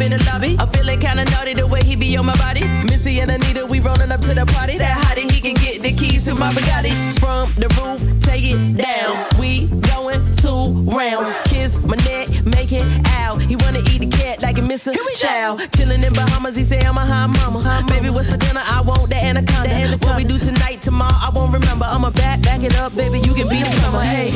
in 0.03 0.11
the 0.11 0.23
lobby. 0.25 0.57
I'm 0.59 0.69
feeling 0.69 0.99
kinda 1.01 1.25
naughty 1.25 1.55
the 1.55 1.67
way 1.67 1.81
he 1.83 1.97
be 1.97 2.17
on 2.17 2.27
my 2.27 2.37
body. 2.37 2.65
Missy 2.91 3.21
and 3.21 3.31
Anita, 3.31 3.65
we 3.67 3.81
rolling 3.81 4.11
up 4.11 4.21
to 4.23 4.35
the 4.35 4.45
party. 4.47 4.77
That 4.79 4.97
hottie, 5.05 5.31
he 5.31 5.41
can 5.41 5.55
get 5.55 5.83
the 5.83 5.93
keys 5.93 6.25
to 6.25 6.35
my 6.35 6.53
Bugatti. 6.53 6.93
From 7.21 7.55
the 7.57 7.69
roof, 7.79 8.01
take 8.21 8.45
it 8.45 8.77
down. 8.77 9.13
We 9.39 9.69
going 9.93 10.23
two 10.37 10.65
rounds. 10.97 11.31
Kiss 11.45 11.79
my 11.83 11.97
neck, 12.09 12.29
make 12.45 12.73
it 12.73 12.87
out. 13.19 13.41
He 13.41 13.57
wanna 13.57 13.81
eat 13.91 14.01
the 14.01 14.11
cat 14.21 14.43
like 14.43 14.59
a 14.59 14.63
missing 14.63 14.97
child. 15.15 15.61
Chilling 15.77 16.03
in 16.03 16.13
Bahamas, 16.13 16.57
he 16.57 16.65
say 16.65 16.81
I'm 16.81 16.99
a 16.99 17.07
high 17.07 17.27
mama. 17.27 17.61
High 17.63 17.83
Baby, 17.83 18.11
what's 18.11 18.29
for 18.29 18.37
dinner? 18.37 18.63
I 18.65 18.81
want 18.83 19.09
the 19.09 19.17
anaconda. 19.17 19.71
What 20.05 20.17
we 20.17 20.25
do 20.25 20.39
tonight, 20.39 20.83
tomorrow, 20.83 21.19
I 21.27 21.31
won't 21.35 21.53
remember. 21.53 21.87
I'ma 21.87 22.11
back, 22.11 22.43
back 22.43 22.63
it 22.63 22.75
up, 22.81 22.95
baby. 22.97 23.19
You 23.21 23.35
can 23.35 23.49
be 23.49 23.59
the 23.63 23.71
plumber. 23.81 24.01
Hey. 24.01 24.33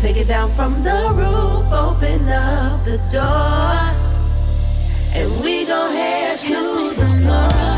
Take 0.00 0.16
it 0.18 0.28
down 0.28 0.50
from 0.54 0.82
the 0.82 0.98
roof, 1.14 1.72
open 1.72 2.28
up 2.28 2.84
the 2.84 2.98
door, 3.10 4.13
and 5.14 5.30
we 5.42 5.64
gon' 5.64 5.92
to 5.92 6.38
Kiss 6.44 6.76
me 6.76 6.88
from 6.90 7.22
the 7.22 7.48
roof 7.56 7.73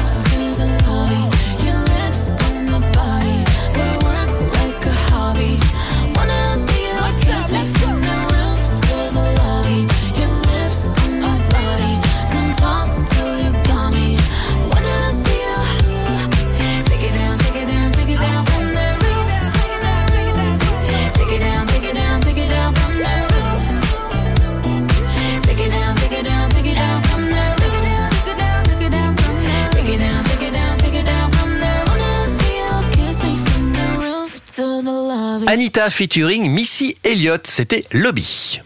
Anita 35.56 35.88
featuring 35.88 36.50
Missy 36.50 36.98
Elliott. 37.02 37.46
C'était 37.46 37.86
Lobby. 37.90 38.60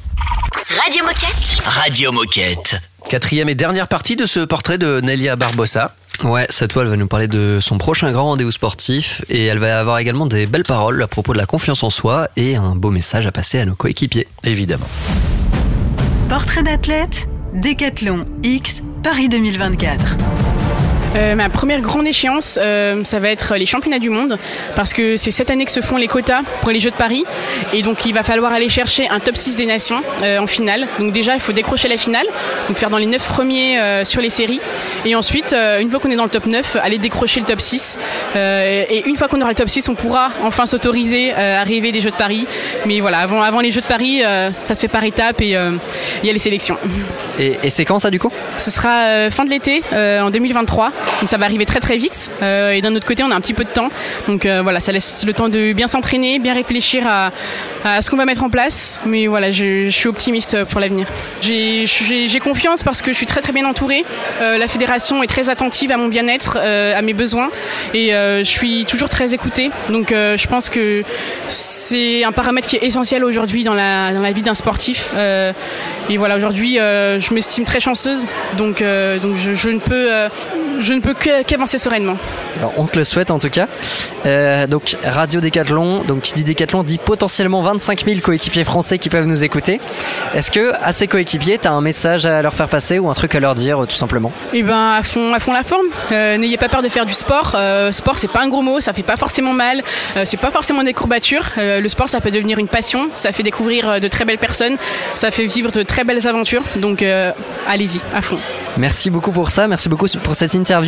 Radio 0.82 1.04
Moquette. 1.04 1.64
Radio 1.64 2.10
Moquette. 2.10 2.80
Quatrième 3.08 3.48
et 3.48 3.54
dernière 3.54 3.86
partie 3.86 4.16
de 4.16 4.26
ce 4.26 4.40
portrait 4.40 4.76
de 4.76 5.00
Nelia 5.00 5.36
Barbosa. 5.36 5.94
Ouais, 6.24 6.48
cette 6.50 6.72
fois, 6.72 6.82
elle 6.82 6.88
va 6.88 6.96
nous 6.96 7.06
parler 7.06 7.28
de 7.28 7.60
son 7.60 7.78
prochain 7.78 8.10
grand 8.10 8.24
rendez-vous 8.24 8.50
sportif 8.50 9.22
et 9.28 9.44
elle 9.44 9.60
va 9.60 9.78
avoir 9.78 10.00
également 10.00 10.26
des 10.26 10.46
belles 10.46 10.64
paroles 10.64 11.00
à 11.00 11.06
propos 11.06 11.32
de 11.32 11.38
la 11.38 11.46
confiance 11.46 11.84
en 11.84 11.90
soi 11.90 12.26
et 12.36 12.56
un 12.56 12.74
beau 12.74 12.90
message 12.90 13.24
à 13.24 13.30
passer 13.30 13.60
à 13.60 13.66
nos 13.66 13.76
coéquipiers. 13.76 14.26
Évidemment. 14.42 14.88
Portrait 16.28 16.64
d'athlète, 16.64 17.28
Décathlon 17.54 18.24
X, 18.42 18.82
Paris 19.04 19.28
2024. 19.28 20.16
Euh, 21.16 21.34
ma 21.34 21.48
première 21.48 21.80
grande 21.80 22.06
échéance, 22.06 22.58
euh, 22.62 23.02
ça 23.02 23.18
va 23.18 23.30
être 23.30 23.56
les 23.56 23.66
championnats 23.66 23.98
du 23.98 24.10
monde, 24.10 24.38
parce 24.76 24.92
que 24.92 25.16
c'est 25.16 25.32
cette 25.32 25.50
année 25.50 25.64
que 25.64 25.72
se 25.72 25.80
font 25.80 25.96
les 25.96 26.06
quotas 26.06 26.42
pour 26.60 26.70
les 26.70 26.78
Jeux 26.78 26.90
de 26.90 26.96
Paris, 26.96 27.24
et 27.72 27.82
donc 27.82 28.06
il 28.06 28.14
va 28.14 28.22
falloir 28.22 28.52
aller 28.52 28.68
chercher 28.68 29.08
un 29.08 29.18
top 29.18 29.36
6 29.36 29.56
des 29.56 29.66
nations 29.66 30.02
euh, 30.22 30.38
en 30.38 30.46
finale. 30.46 30.86
Donc 31.00 31.12
déjà, 31.12 31.34
il 31.34 31.40
faut 31.40 31.52
décrocher 31.52 31.88
la 31.88 31.96
finale, 31.96 32.26
donc 32.68 32.76
faire 32.76 32.90
dans 32.90 32.98
les 32.98 33.06
9 33.06 33.26
premiers 33.26 34.04
sur 34.04 34.20
les 34.20 34.30
séries, 34.30 34.60
et 35.04 35.16
ensuite, 35.16 35.52
une 35.52 35.90
fois 35.90 35.98
qu'on 35.98 36.10
est 36.10 36.16
dans 36.16 36.24
le 36.24 36.30
top 36.30 36.46
9, 36.46 36.76
aller 36.80 36.98
décrocher 36.98 37.40
le 37.40 37.46
top 37.46 37.60
6. 37.60 37.98
Euh, 38.36 38.84
et 38.88 39.08
une 39.08 39.16
fois 39.16 39.26
qu'on 39.26 39.40
aura 39.40 39.50
le 39.50 39.56
top 39.56 39.68
6, 39.68 39.88
on 39.88 39.94
pourra 39.94 40.28
enfin 40.44 40.66
s'autoriser 40.66 41.32
à 41.32 41.60
arriver 41.60 41.90
des 41.90 42.00
Jeux 42.00 42.10
de 42.10 42.16
Paris. 42.16 42.46
Mais 42.86 43.00
voilà, 43.00 43.18
avant, 43.18 43.42
avant 43.42 43.60
les 43.60 43.72
Jeux 43.72 43.80
de 43.80 43.86
Paris, 43.86 44.22
ça 44.52 44.74
se 44.74 44.80
fait 44.80 44.88
par 44.88 45.02
étapes 45.02 45.40
et 45.40 45.50
il 45.50 46.26
y 46.26 46.30
a 46.30 46.32
les 46.32 46.38
sélections. 46.38 46.76
Et, 47.38 47.56
et 47.64 47.70
c'est 47.70 47.84
quand 47.84 47.98
ça 47.98 48.10
du 48.10 48.20
coup? 48.20 48.30
Ce 48.58 48.70
sera 48.70 49.30
fin 49.30 49.44
de 49.44 49.50
l'été, 49.50 49.82
en 49.92 50.30
2023. 50.30 50.92
Donc 51.20 51.28
ça 51.28 51.36
va 51.36 51.44
arriver 51.44 51.66
très 51.66 51.80
très 51.80 51.96
vite. 51.96 52.30
Euh, 52.42 52.72
et 52.72 52.80
d'un 52.80 52.94
autre 52.94 53.06
côté, 53.06 53.22
on 53.22 53.30
a 53.30 53.34
un 53.34 53.40
petit 53.40 53.54
peu 53.54 53.64
de 53.64 53.70
temps. 53.70 53.88
Donc 54.26 54.46
euh, 54.46 54.62
voilà, 54.62 54.80
ça 54.80 54.92
laisse 54.92 55.24
le 55.26 55.34
temps 55.34 55.48
de 55.48 55.72
bien 55.72 55.86
s'entraîner, 55.86 56.38
bien 56.38 56.54
réfléchir 56.54 57.06
à, 57.06 57.30
ce 58.00 58.10
qu'on 58.10 58.16
va 58.16 58.24
mettre 58.24 58.42
en 58.42 58.50
place. 58.50 59.00
Mais 59.04 59.26
voilà, 59.26 59.50
je, 59.50 59.88
suis 59.90 60.08
optimiste 60.08 60.64
pour 60.64 60.80
l'avenir. 60.80 61.06
J'ai 61.42 62.40
confiance 62.42 62.82
parce 62.82 63.02
que 63.02 63.12
je 63.12 63.16
suis 63.16 63.26
très 63.26 63.42
très 63.42 63.52
bien 63.52 63.66
entourée. 63.66 64.04
Euh, 64.40 64.56
la 64.56 64.66
fédération 64.66 65.22
est 65.22 65.26
très 65.26 65.50
attentive 65.50 65.92
à 65.92 65.96
mon 65.96 66.08
bien-être, 66.08 66.56
à 66.56 67.02
mes 67.02 67.12
besoins. 67.12 67.50
Et 67.92 68.10
je 68.10 68.42
suis 68.42 68.84
toujours 68.86 69.08
très 69.08 69.34
écoutée. 69.34 69.70
Donc 69.90 70.10
je 70.10 70.46
pense 70.46 70.70
que 70.70 71.02
c'est 71.48 72.24
un 72.24 72.32
paramètre 72.32 72.68
qui 72.68 72.76
est 72.76 72.84
essentiel 72.84 73.24
aujourd'hui 73.24 73.64
dans 73.64 73.74
la, 73.74 74.12
dans 74.12 74.22
la 74.22 74.32
vie 74.32 74.42
d'un 74.42 74.54
sportif. 74.54 75.12
Et 76.08 76.16
voilà, 76.16 76.36
aujourd'hui, 76.36 76.76
je 76.76 77.34
m'estime 77.34 77.64
très 77.64 77.80
chanceuse. 77.80 78.26
Donc, 78.56 78.82
donc 79.22 79.36
je, 79.36 79.70
ne 79.70 79.78
peux, 79.78 80.08
je 80.90 80.94
ne 80.96 81.00
peux 81.00 81.14
qu'avancer 81.14 81.78
sereinement. 81.78 82.16
Alors, 82.58 82.72
on 82.76 82.84
te 82.86 82.98
le 82.98 83.04
souhaite 83.04 83.30
en 83.30 83.38
tout 83.38 83.48
cas. 83.48 83.68
Euh, 84.26 84.66
donc 84.66 84.96
Radio 85.04 85.40
Décathlon, 85.40 86.02
donc 86.02 86.22
qui 86.22 86.34
dit 86.34 86.42
Décathlon 86.42 86.82
dit 86.82 86.98
potentiellement 86.98 87.62
25 87.62 88.04
000 88.04 88.20
coéquipiers 88.20 88.64
français 88.64 88.98
qui 88.98 89.08
peuvent 89.08 89.26
nous 89.26 89.44
écouter. 89.44 89.80
Est-ce 90.34 90.50
que 90.50 90.72
à 90.82 90.90
ces 90.90 91.06
coéquipiers, 91.06 91.58
tu 91.58 91.68
as 91.68 91.72
un 91.72 91.80
message 91.80 92.26
à 92.26 92.42
leur 92.42 92.54
faire 92.54 92.68
passer 92.68 92.98
ou 92.98 93.08
un 93.08 93.12
truc 93.12 93.36
à 93.36 93.40
leur 93.40 93.54
dire 93.54 93.86
tout 93.88 93.94
simplement? 93.94 94.32
Et 94.52 94.64
ben 94.64 94.94
à 94.94 95.02
fond, 95.04 95.32
à 95.32 95.38
fond 95.38 95.52
la 95.52 95.62
forme. 95.62 95.86
Euh, 96.10 96.36
N'ayez 96.38 96.56
pas 96.56 96.68
peur 96.68 96.82
de 96.82 96.88
faire 96.88 97.06
du 97.06 97.14
sport. 97.14 97.52
Euh, 97.54 97.92
sport, 97.92 98.18
c'est 98.18 98.26
pas 98.32 98.40
un 98.40 98.48
gros 98.48 98.62
mot, 98.62 98.80
ça 98.80 98.92
fait 98.92 99.04
pas 99.04 99.16
forcément 99.16 99.52
mal. 99.52 99.82
C'est 100.24 100.40
pas 100.40 100.50
forcément 100.50 100.82
des 100.82 100.92
courbatures. 100.92 101.50
Le 101.56 101.88
sport, 101.88 102.08
ça 102.08 102.20
peut 102.20 102.32
devenir 102.32 102.58
une 102.58 102.68
passion. 102.68 103.10
Ça 103.14 103.30
fait 103.30 103.44
découvrir 103.44 104.00
de 104.00 104.08
très 104.08 104.24
belles 104.24 104.38
personnes. 104.38 104.76
Ça 105.14 105.30
fait 105.30 105.46
vivre 105.46 105.70
de 105.70 105.84
très 105.84 106.02
belles 106.02 106.26
aventures. 106.26 106.62
Donc 106.76 107.04
allez-y, 107.68 108.00
à 108.12 108.22
fond. 108.22 108.38
Merci 108.76 109.10
beaucoup 109.10 109.32
pour 109.32 109.50
ça, 109.50 109.68
merci 109.68 109.88
beaucoup 109.88 110.06
pour 110.22 110.34
cette 110.34 110.54
interview. 110.54 110.79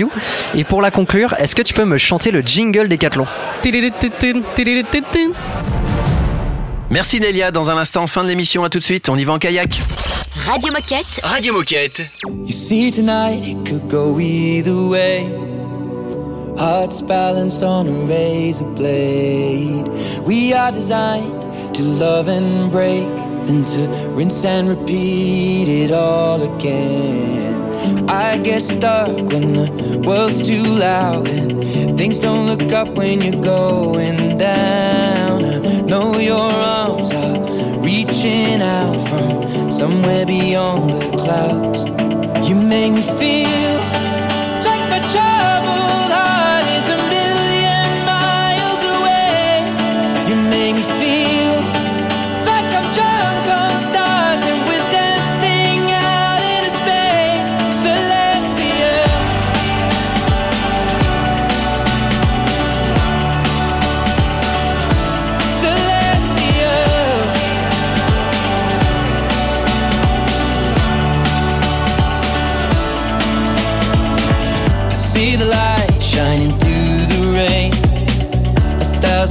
Et 0.54 0.64
pour 0.64 0.82
la 0.82 0.90
conclure, 0.90 1.34
est-ce 1.38 1.54
que 1.54 1.62
tu 1.62 1.74
peux 1.74 1.84
me 1.84 1.98
chanter 1.98 2.30
le 2.30 2.40
jingle 2.40 2.88
Décathlon 2.88 3.26
Merci 6.90 7.20
Nelia. 7.20 7.50
Dans 7.50 7.70
un 7.70 7.76
instant, 7.78 8.06
fin 8.06 8.22
de 8.22 8.28
l'émission. 8.28 8.64
À 8.64 8.68
tout 8.68 8.78
de 8.78 8.84
suite. 8.84 9.08
On 9.08 9.16
y 9.16 9.24
va 9.24 9.32
en 9.32 9.38
kayak. 9.38 9.80
Radio 10.46 10.72
Moquette. 10.72 11.20
Radio 11.22 11.54
Moquette. 11.54 12.02
You 12.46 12.52
see, 12.52 12.90
tonight 12.90 13.42
it 13.44 13.66
could 13.68 13.88
go 13.88 14.18
either 14.18 14.74
way. 14.74 15.26
Hearts 16.58 17.00
balanced 17.00 17.62
on 17.62 17.86
a 17.88 18.06
razor 18.06 18.66
blade. 18.74 19.88
We 20.26 20.52
are 20.52 20.70
designed 20.70 21.42
to 21.74 21.82
love 21.82 22.28
and 22.28 22.70
break, 22.70 23.08
then 23.46 23.64
to 23.64 23.88
rinse 24.14 24.44
and 24.44 24.68
repeat 24.68 25.68
it 25.68 25.92
all 25.92 26.42
again. 26.42 27.51
I 28.08 28.38
get 28.38 28.62
stuck 28.62 29.08
when 29.08 29.54
the 29.54 30.02
world's 30.06 30.42
too 30.42 30.62
loud 30.62 31.28
and 31.28 31.98
things 31.98 32.18
don't 32.18 32.46
look 32.46 32.72
up 32.72 32.88
when 32.88 33.20
you're 33.22 33.42
going 33.42 34.38
down. 34.38 35.44
I 35.44 35.80
know 35.82 36.18
your 36.18 36.50
arms 36.80 37.12
are 37.12 37.38
reaching 37.80 38.62
out 38.62 39.00
from 39.08 39.70
somewhere 39.70 40.26
beyond 40.26 40.92
the 40.92 41.10
clouds. 41.16 41.84
You 42.48 42.54
make 42.56 42.92
me 42.92 43.02
feel 43.02 43.71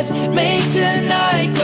Let's 0.00 0.12
make 0.12 0.64
tonight 0.72 1.59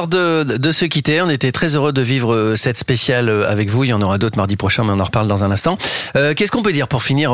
l'heure 0.00 0.08
de, 0.08 0.56
de 0.56 0.72
se 0.72 0.84
quitter. 0.84 1.20
On 1.20 1.28
était 1.28 1.52
très 1.52 1.76
heureux 1.76 1.92
de 1.92 2.02
vivre 2.02 2.34
euh, 2.34 2.56
cette 2.56 2.78
spéciale 2.78 3.28
euh, 3.28 3.50
avec 3.50 3.68
vous. 3.68 3.84
Il 3.84 3.88
y 3.88 3.92
en 3.92 4.00
aura 4.00 4.18
d'autres 4.18 4.36
mardi 4.36 4.56
prochain, 4.56 4.84
mais 4.84 4.92
on 4.92 5.00
en 5.00 5.04
reparle 5.04 5.28
dans 5.28 5.44
un 5.44 5.50
instant. 5.50 5.76
Euh, 6.16 6.34
Qu'est-ce 6.34 6.50
qu'on 6.50 6.62
peut 6.62 6.72
dire 6.72 6.88
pour 6.88 7.02
finir 7.02 7.32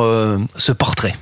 ce 0.56 0.72
portrait? 0.72 1.14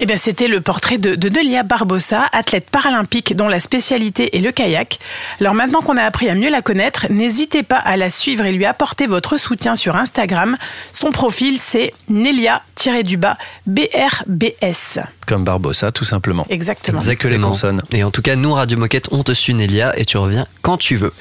Eh 0.00 0.06
bien, 0.06 0.16
c'était 0.16 0.48
le 0.48 0.60
portrait 0.60 0.98
de, 0.98 1.14
de 1.14 1.28
Delia 1.28 1.62
Barbosa, 1.62 2.26
athlète 2.32 2.68
paralympique 2.68 3.36
dont 3.36 3.48
la 3.48 3.60
spécialité 3.60 4.36
est 4.36 4.40
le 4.40 4.50
kayak. 4.50 4.98
Alors 5.40 5.54
maintenant 5.54 5.80
qu'on 5.80 5.96
a 5.96 6.02
appris 6.02 6.28
à 6.28 6.34
mieux 6.34 6.50
la 6.50 6.62
connaître, 6.62 7.06
n'hésitez 7.10 7.62
pas 7.62 7.78
à 7.78 7.96
la 7.96 8.10
suivre 8.10 8.44
et 8.44 8.52
lui 8.52 8.64
apporter 8.64 9.06
votre 9.06 9.38
soutien 9.38 9.76
sur 9.76 9.96
Instagram. 9.96 10.56
Son 10.92 11.10
profil, 11.10 11.58
c'est 11.58 11.94
Nelia-du-bas 12.08 13.38
BRBS. 13.66 14.98
Comme 15.26 15.44
Barbossa, 15.44 15.92
tout 15.92 16.04
simplement. 16.04 16.46
Exactement. 16.50 17.00
Que 17.00 17.28
les 17.28 17.38
consonnes. 17.38 17.82
Et 17.92 18.04
en 18.04 18.10
tout 18.10 18.22
cas, 18.22 18.36
nous, 18.36 18.52
Radio 18.52 18.78
Moquette, 18.78 19.08
on 19.10 19.22
te 19.22 19.32
suit, 19.32 19.54
Nélia, 19.54 19.98
et 19.98 20.04
tu 20.04 20.16
reviens 20.16 20.46
quand 20.62 20.76
tu 20.76 20.96
veux. 20.96 21.12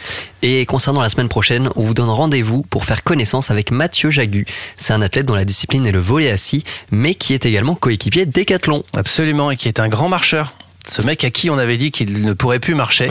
Et 0.41 0.65
concernant 0.65 1.01
la 1.01 1.09
semaine 1.09 1.29
prochaine, 1.29 1.69
on 1.75 1.83
vous 1.83 1.93
donne 1.93 2.09
rendez-vous 2.09 2.63
pour 2.63 2.85
faire 2.85 3.03
connaissance 3.03 3.51
avec 3.51 3.71
Mathieu 3.71 4.09
Jagu. 4.09 4.45
C'est 4.77 4.93
un 4.93 5.01
athlète 5.01 5.25
dont 5.25 5.35
la 5.35 5.45
discipline 5.45 5.85
est 5.85 5.91
le 5.91 5.99
volet 5.99 6.31
assis, 6.31 6.63
mais 6.91 7.15
qui 7.15 7.33
est 7.33 7.45
également 7.45 7.75
coéquipier 7.75 8.25
Décathlon. 8.25 8.83
Absolument, 8.93 9.51
et 9.51 9.57
qui 9.57 9.67
est 9.67 9.79
un 9.79 9.87
grand 9.87 10.09
marcheur. 10.09 10.53
Ce 10.89 11.01
mec 11.01 11.23
à 11.23 11.29
qui 11.29 11.49
on 11.49 11.57
avait 11.57 11.77
dit 11.77 11.91
qu'il 11.91 12.21
ne 12.23 12.33
pourrait 12.33 12.59
plus 12.59 12.75
marcher, 12.75 13.09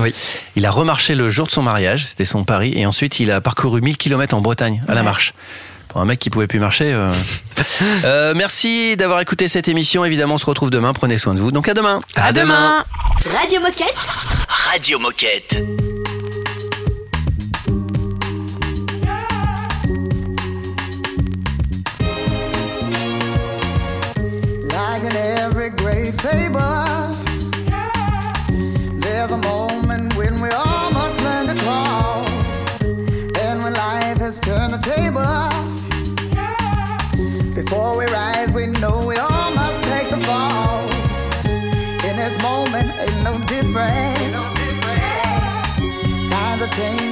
il 0.56 0.66
a 0.66 0.70
remarché 0.70 1.14
le 1.14 1.30
jour 1.30 1.46
de 1.46 1.52
son 1.52 1.62
mariage, 1.62 2.04
c'était 2.04 2.26
son 2.26 2.44
pari, 2.44 2.74
et 2.76 2.84
ensuite 2.84 3.18
il 3.18 3.30
a 3.30 3.40
parcouru 3.40 3.80
1000 3.80 3.96
km 3.96 4.36
en 4.36 4.42
Bretagne 4.42 4.82
à 4.88 4.94
la 4.94 5.02
marche. 5.02 5.32
Pour 5.92 6.00
un 6.00 6.04
mec 6.06 6.18
qui 6.18 6.30
pouvait 6.30 6.46
plus 6.46 6.58
marcher. 6.58 6.92
euh. 6.92 7.10
Euh, 8.04 8.32
merci 8.34 8.96
d'avoir 8.96 9.20
écouté 9.20 9.46
cette 9.46 9.68
émission. 9.68 10.04
Évidemment, 10.04 10.34
on 10.34 10.38
se 10.38 10.46
retrouve 10.46 10.70
demain. 10.70 10.92
Prenez 10.92 11.16
soin 11.16 11.34
de 11.34 11.40
vous. 11.40 11.52
Donc 11.52 11.68
à 11.68 11.74
demain. 11.74 12.00
À, 12.16 12.32
demain. 12.32 12.84
Radio 13.38 13.60
Moquette. 13.60 13.94
Radio 14.48 14.98
Moquette. 14.98 15.62
Like 24.74 25.02
in 25.04 25.16
every 25.16 25.70
great 25.70 26.14
fable, 26.14 26.58
Before 37.72 37.96
we 37.96 38.04
rise, 38.04 38.52
we 38.52 38.66
know 38.66 39.02
we 39.06 39.16
all 39.16 39.50
must 39.50 39.82
take 39.84 40.10
the 40.10 40.18
fall. 40.26 40.82
In 42.06 42.16
this 42.16 42.36
moment, 42.42 42.92
ain't 43.00 43.24
no 43.24 43.38
different. 43.46 44.34
Times 46.30 46.60
are 46.60 46.68
changing. 46.76 47.11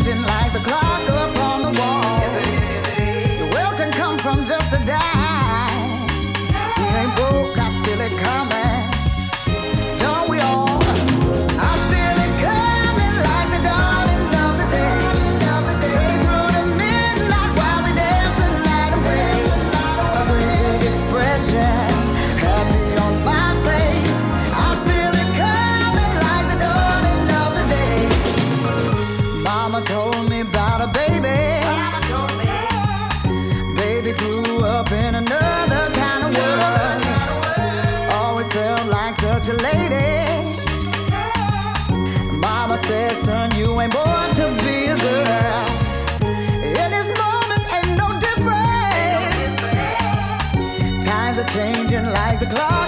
the 52.40 52.46
clouds. 52.46 52.79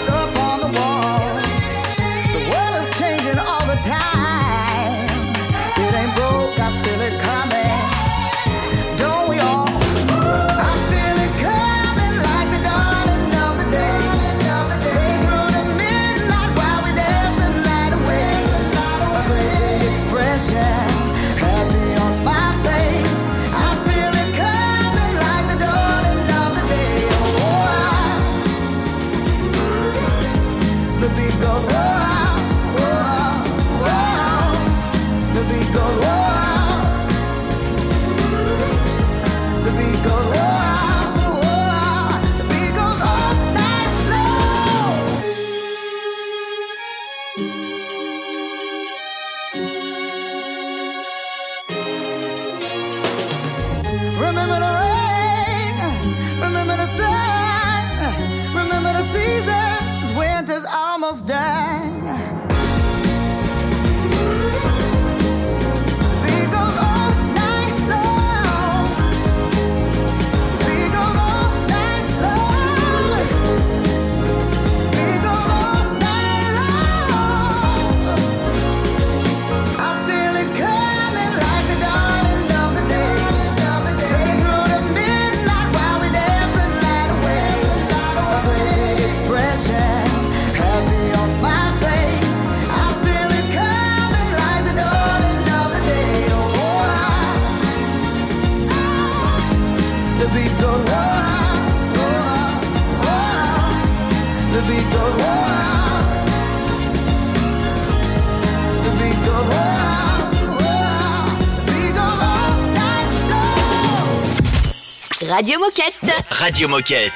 Radio 115.34 115.58
Moquette. 115.58 116.12
Radio 116.28 116.68
Moquette. 116.68 117.10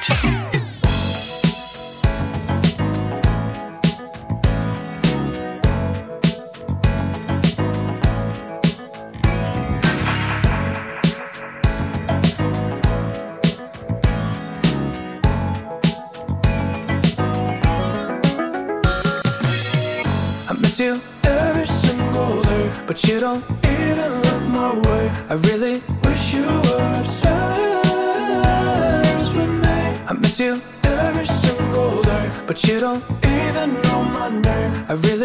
I 20.47 20.53
miss 20.59 20.79
you 20.79 20.99
every 21.23 21.67
single 21.67 22.41
day, 22.41 22.71
but 22.87 23.03
you 23.03 23.19
don't 23.19 23.45
even 23.63 24.21
look 24.23 24.41
my 24.47 24.73
way. 24.73 25.11
I 25.29 25.33
really 25.33 25.76
you 32.67 32.81
don't 32.81 33.03
even 33.23 33.81
know 33.81 34.03
my 34.03 34.29
name. 34.29 34.73
I 34.89 34.93
really 34.93 35.16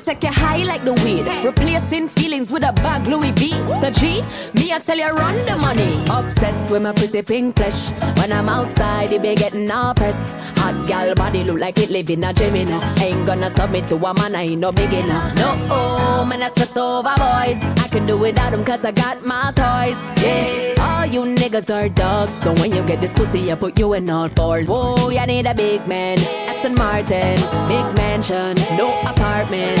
take 0.00 0.22
you 0.22 0.32
high 0.32 0.62
like 0.62 0.84
the 0.84 0.94
weed. 1.04 1.26
Replacing 1.44 2.08
feelings 2.08 2.50
with 2.50 2.62
a 2.62 2.72
bag 2.72 3.06
Louis 3.06 3.32
V. 3.32 3.50
So 3.80 3.90
G, 3.90 4.22
me 4.54 4.72
I 4.72 4.78
tell 4.78 4.98
you 4.98 5.08
run 5.08 5.44
the 5.46 5.56
money. 5.56 6.02
Obsessed 6.10 6.70
with 6.70 6.82
my 6.82 6.92
pretty 6.92 7.22
pink 7.22 7.56
flesh. 7.56 7.90
When 8.18 8.32
I'm 8.32 8.48
outside, 8.48 9.12
it 9.12 9.22
be 9.22 9.34
getting 9.34 9.70
all 9.70 9.94
pressed. 9.94 10.34
Hot 10.58 10.86
gal 10.86 11.14
body 11.14 11.44
look 11.44 11.58
like 11.58 11.78
it 11.78 11.90
live 11.90 12.10
in 12.10 12.24
a 12.24 12.32
dream. 12.32 12.68
Ain't 13.00 13.26
gonna 13.26 13.50
submit 13.50 13.86
to 13.88 13.96
a 13.96 14.14
man, 14.14 14.34
I 14.34 14.42
ain't 14.42 14.60
no 14.60 14.72
beginner. 14.72 15.32
No, 15.36 15.68
oh, 15.70 16.24
man, 16.24 16.42
I 16.42 16.48
stress 16.48 16.76
over 16.76 17.14
boys. 17.16 17.60
I 17.84 17.88
can 17.90 18.06
do 18.06 18.16
without 18.16 18.50
them 18.52 18.64
cause 18.64 18.84
I 18.84 18.92
got 18.92 19.24
my 19.24 19.52
toys. 19.52 20.10
Yeah, 20.22 20.74
all 20.78 21.06
you 21.06 21.22
niggas 21.22 21.74
are 21.74 21.88
dogs. 21.88 22.32
So 22.32 22.52
when 22.54 22.72
you 22.74 22.82
get 22.84 23.00
this 23.00 23.14
pussy, 23.14 23.50
I 23.52 23.54
put 23.54 23.78
you 23.78 23.92
in 23.94 24.08
all 24.10 24.28
fours. 24.28 24.68
Whoa, 24.68 25.10
you 25.10 25.26
need 25.26 25.46
a 25.46 25.54
big 25.54 25.86
man. 25.86 26.18
Aston 26.48 26.74
Martin, 26.74 27.36
big 27.68 27.86
mansion, 27.96 28.54
no 28.76 28.88
apartment. 29.00 29.80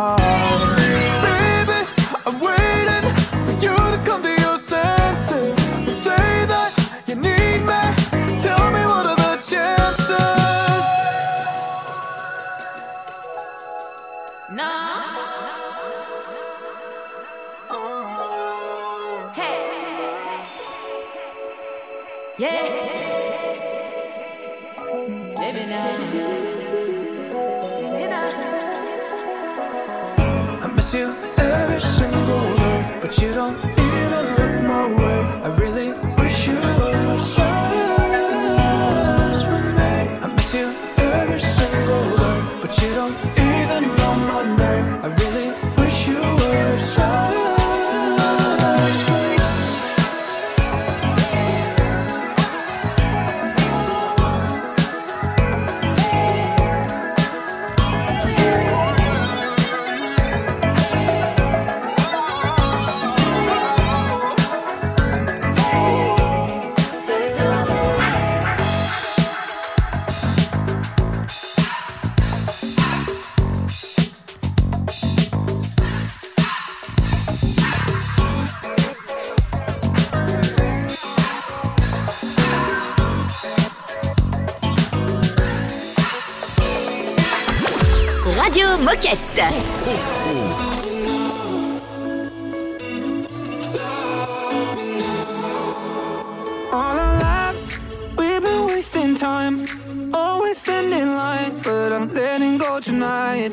Standing 100.71 101.09
line, 101.21 101.59
but 101.65 101.91
I'm 101.91 102.07
letting 102.13 102.57
go 102.57 102.79
tonight. 102.79 103.51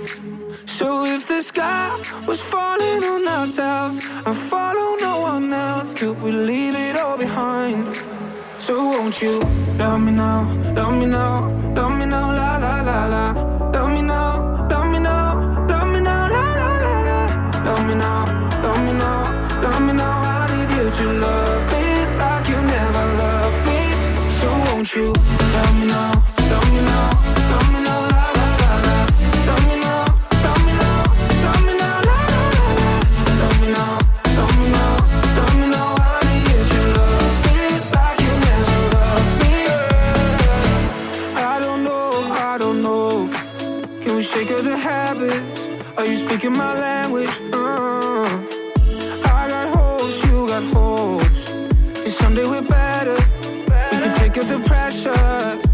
So 0.66 1.04
if 1.04 1.26
the 1.26 1.40
sky 1.42 1.86
was 2.28 2.40
falling 2.40 3.02
on 3.12 3.26
ourselves 3.26 3.98
and 4.26 4.36
follow 4.36 4.88
no 5.06 5.14
one 5.32 5.52
else, 5.52 5.94
could 5.94 6.22
we 6.22 6.30
leave 6.30 6.76
it 6.76 6.94
all 6.96 7.18
behind? 7.18 7.80
So 8.60 8.74
won't 8.92 9.20
you 9.20 9.40
love 9.82 10.00
me 10.00 10.12
now, 10.12 10.40
love 10.76 10.94
me 10.94 11.06
now, 11.06 11.36
love 11.78 11.92
me 11.98 12.06
now, 12.06 12.26
la 12.40 12.50
la 12.64 12.74
la 12.88 12.98
la. 13.14 13.24
Love 13.74 13.90
me 13.96 14.02
now, 14.02 14.68
love 14.70 14.88
me 14.92 15.00
now, 15.00 15.66
love 15.72 15.88
me 15.92 16.00
now, 16.08 16.22
la 16.34 16.44
la 16.62 16.70
la 16.86 16.94
la. 17.08 17.20
Love 17.66 17.84
me 17.88 17.94
now, 18.04 18.62
love 18.62 18.80
me 18.86 18.92
now, 18.92 19.60
love 19.64 19.82
me 19.86 19.92
now. 19.92 20.16
I 20.34 20.44
need 20.52 20.70
you 20.76 20.86
to 20.98 21.06
love 21.26 21.64
me 21.74 21.84
like 22.22 22.46
you 22.52 22.60
never 22.74 23.04
loved 23.22 23.60
me. 23.66 23.80
So 24.40 24.48
won't 24.66 24.88
you 24.94 25.08
love 25.54 25.74
me 25.80 25.86
now, 25.88 26.12
speaking 46.38 46.56
my 46.56 46.72
language? 46.72 47.40
Uh, 47.52 48.24
I 49.24 49.48
got 49.48 49.76
hopes, 49.76 50.24
you 50.26 50.46
got 50.46 50.62
hopes. 50.72 51.44
Cause 52.04 52.16
someday 52.16 52.46
we're 52.46 52.62
better. 52.62 53.16
We 53.90 53.98
can 53.98 54.14
take 54.14 54.38
up 54.38 54.46
the 54.46 54.60
pressure. 54.60 55.67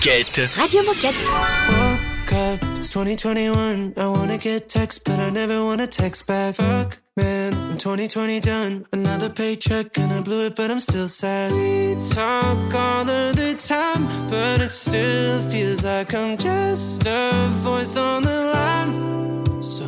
Moquette. 0.00 0.56
Radio 0.56 0.80
Moquette. 0.82 1.24
Woke 1.68 2.32
up, 2.32 2.78
it's 2.78 2.88
2021. 2.88 3.92
I 3.98 4.06
wanna 4.06 4.38
get 4.38 4.66
text, 4.66 5.04
but 5.04 5.18
I 5.18 5.28
never 5.28 5.62
wanna 5.62 5.86
text 5.86 6.26
back. 6.26 6.54
Fuck, 6.54 6.98
man, 7.18 7.52
I'm 7.52 7.76
2020 7.76 8.40
done. 8.40 8.86
Another 8.94 9.28
paycheck 9.28 9.98
and 9.98 10.10
I 10.10 10.22
blew 10.22 10.46
it, 10.46 10.56
but 10.56 10.70
I'm 10.70 10.80
still 10.80 11.06
sad. 11.06 11.52
We 11.52 11.96
talk 12.14 12.74
all 12.74 13.10
of 13.10 13.36
the 13.36 13.54
time, 13.56 14.06
but 14.30 14.62
it 14.62 14.72
still 14.72 15.38
feels 15.50 15.84
like 15.84 16.14
I'm 16.14 16.38
just 16.38 17.06
a 17.06 17.48
voice 17.60 17.98
on 17.98 18.22
the 18.22 18.40
line. 18.56 19.62
So, 19.62 19.84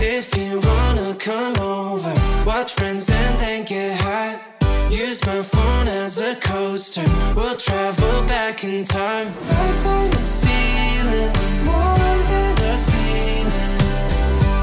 if 0.00 0.36
you 0.36 0.58
wanna 0.58 1.14
come 1.14 1.56
over, 1.60 2.12
watch 2.44 2.74
friends 2.74 3.08
and 3.08 3.38
then 3.38 3.64
get 3.64 4.00
high. 4.00 4.51
Use 4.92 5.24
my 5.26 5.42
phone 5.42 5.88
as 5.88 6.18
a 6.18 6.36
coaster. 6.36 7.04
We'll 7.34 7.56
travel 7.56 8.26
back 8.26 8.62
in 8.62 8.84
time. 8.84 9.28
Lights 9.48 9.86
on 9.86 10.10
the 10.10 10.18
ceiling, 10.18 11.32
more 11.64 12.18
than 12.30 12.54
a 12.72 12.76
feeling. 12.90 13.78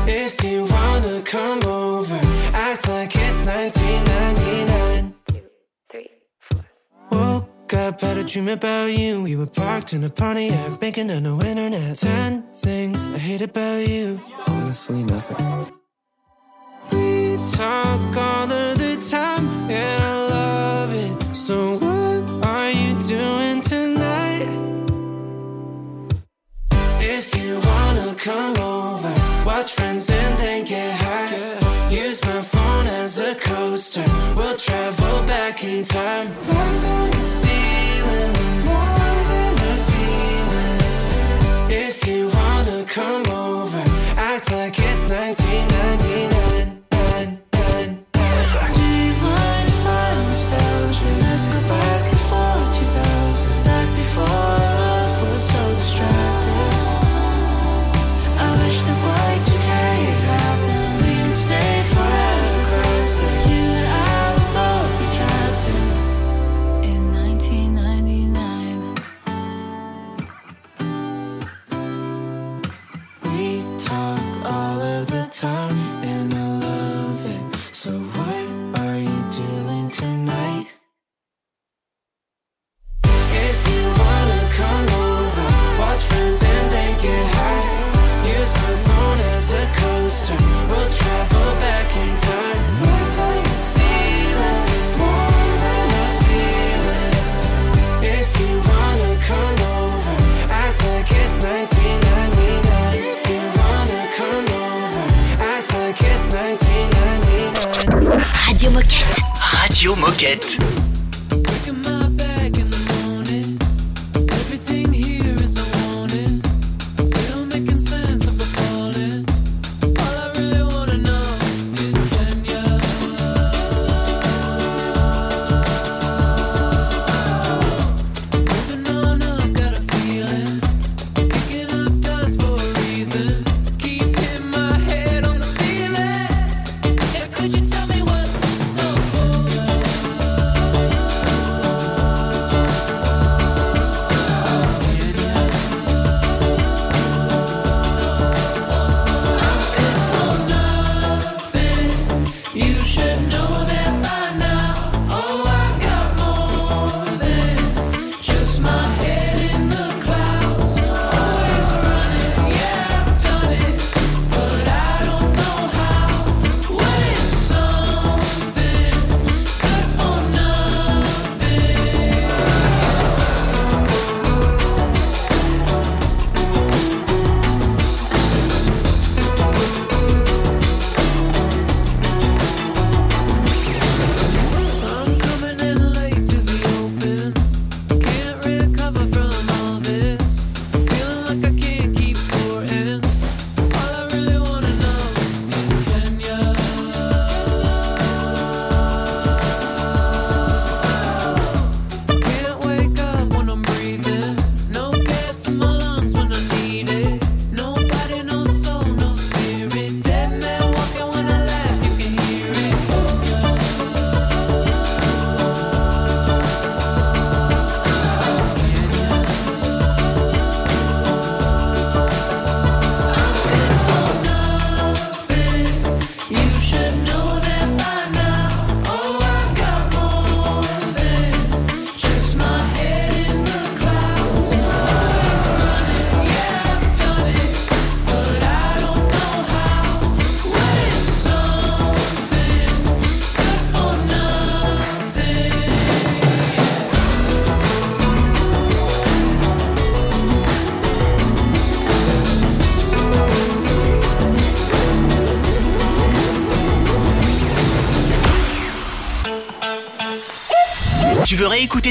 If 0.08 0.44
you 0.44 0.66
wanna 0.66 1.24
come 1.24 1.64
over, 1.66 2.20
act 2.54 2.88
like 2.88 3.16
it's 3.16 3.44
1999. 3.44 5.16
Two, 5.26 5.42
three, 5.90 6.12
four. 6.40 6.64
Woke 7.10 7.74
up, 7.74 8.00
had 8.02 8.18
a 8.20 8.24
dream 8.24 8.50
about 8.50 8.96
you. 8.96 9.24
We 9.24 9.36
were 9.36 9.48
parked 9.48 9.94
in 9.94 10.04
a 10.04 10.12
Pontiac, 10.12 10.80
making 10.80 11.10
on 11.10 11.24
no 11.24 11.42
internet. 11.42 11.98
Ten 11.98 12.44
things 12.54 13.08
I 13.10 13.18
hate 13.18 13.42
about 13.42 13.88
you. 13.88 14.22
Honestly, 14.46 15.04
nothing. 15.04 15.74
We 16.92 17.38
talk 17.52 18.16
all 18.16 18.52
of 18.52 18.78
the 18.78 18.96
time, 19.10 19.72
and 19.72 20.04
I. 20.04 20.19
So 21.50 21.80
what 21.80 22.46
are 22.46 22.70
you 22.70 22.94
doing 23.08 23.62
tonight? 23.62 24.50
If 27.02 27.36
you 27.36 27.60
wanna 27.70 28.14
come 28.14 28.56
over, 28.60 29.12
watch 29.48 29.74
friends 29.74 30.12
and 30.12 30.38
then 30.38 30.64
get 30.64 30.94
high. 30.94 31.90
Use 31.90 32.24
my 32.24 32.44
phone 32.44 32.86
as 32.86 33.18
a 33.18 33.34
coaster. 33.34 34.06
We'll 34.36 34.58
travel 34.58 35.26
back 35.26 35.64
in 35.64 35.84
time. 35.84 36.28
Lights 36.50 36.86
on 36.86 37.10
the 37.10 37.18
ceiling, 37.18 37.49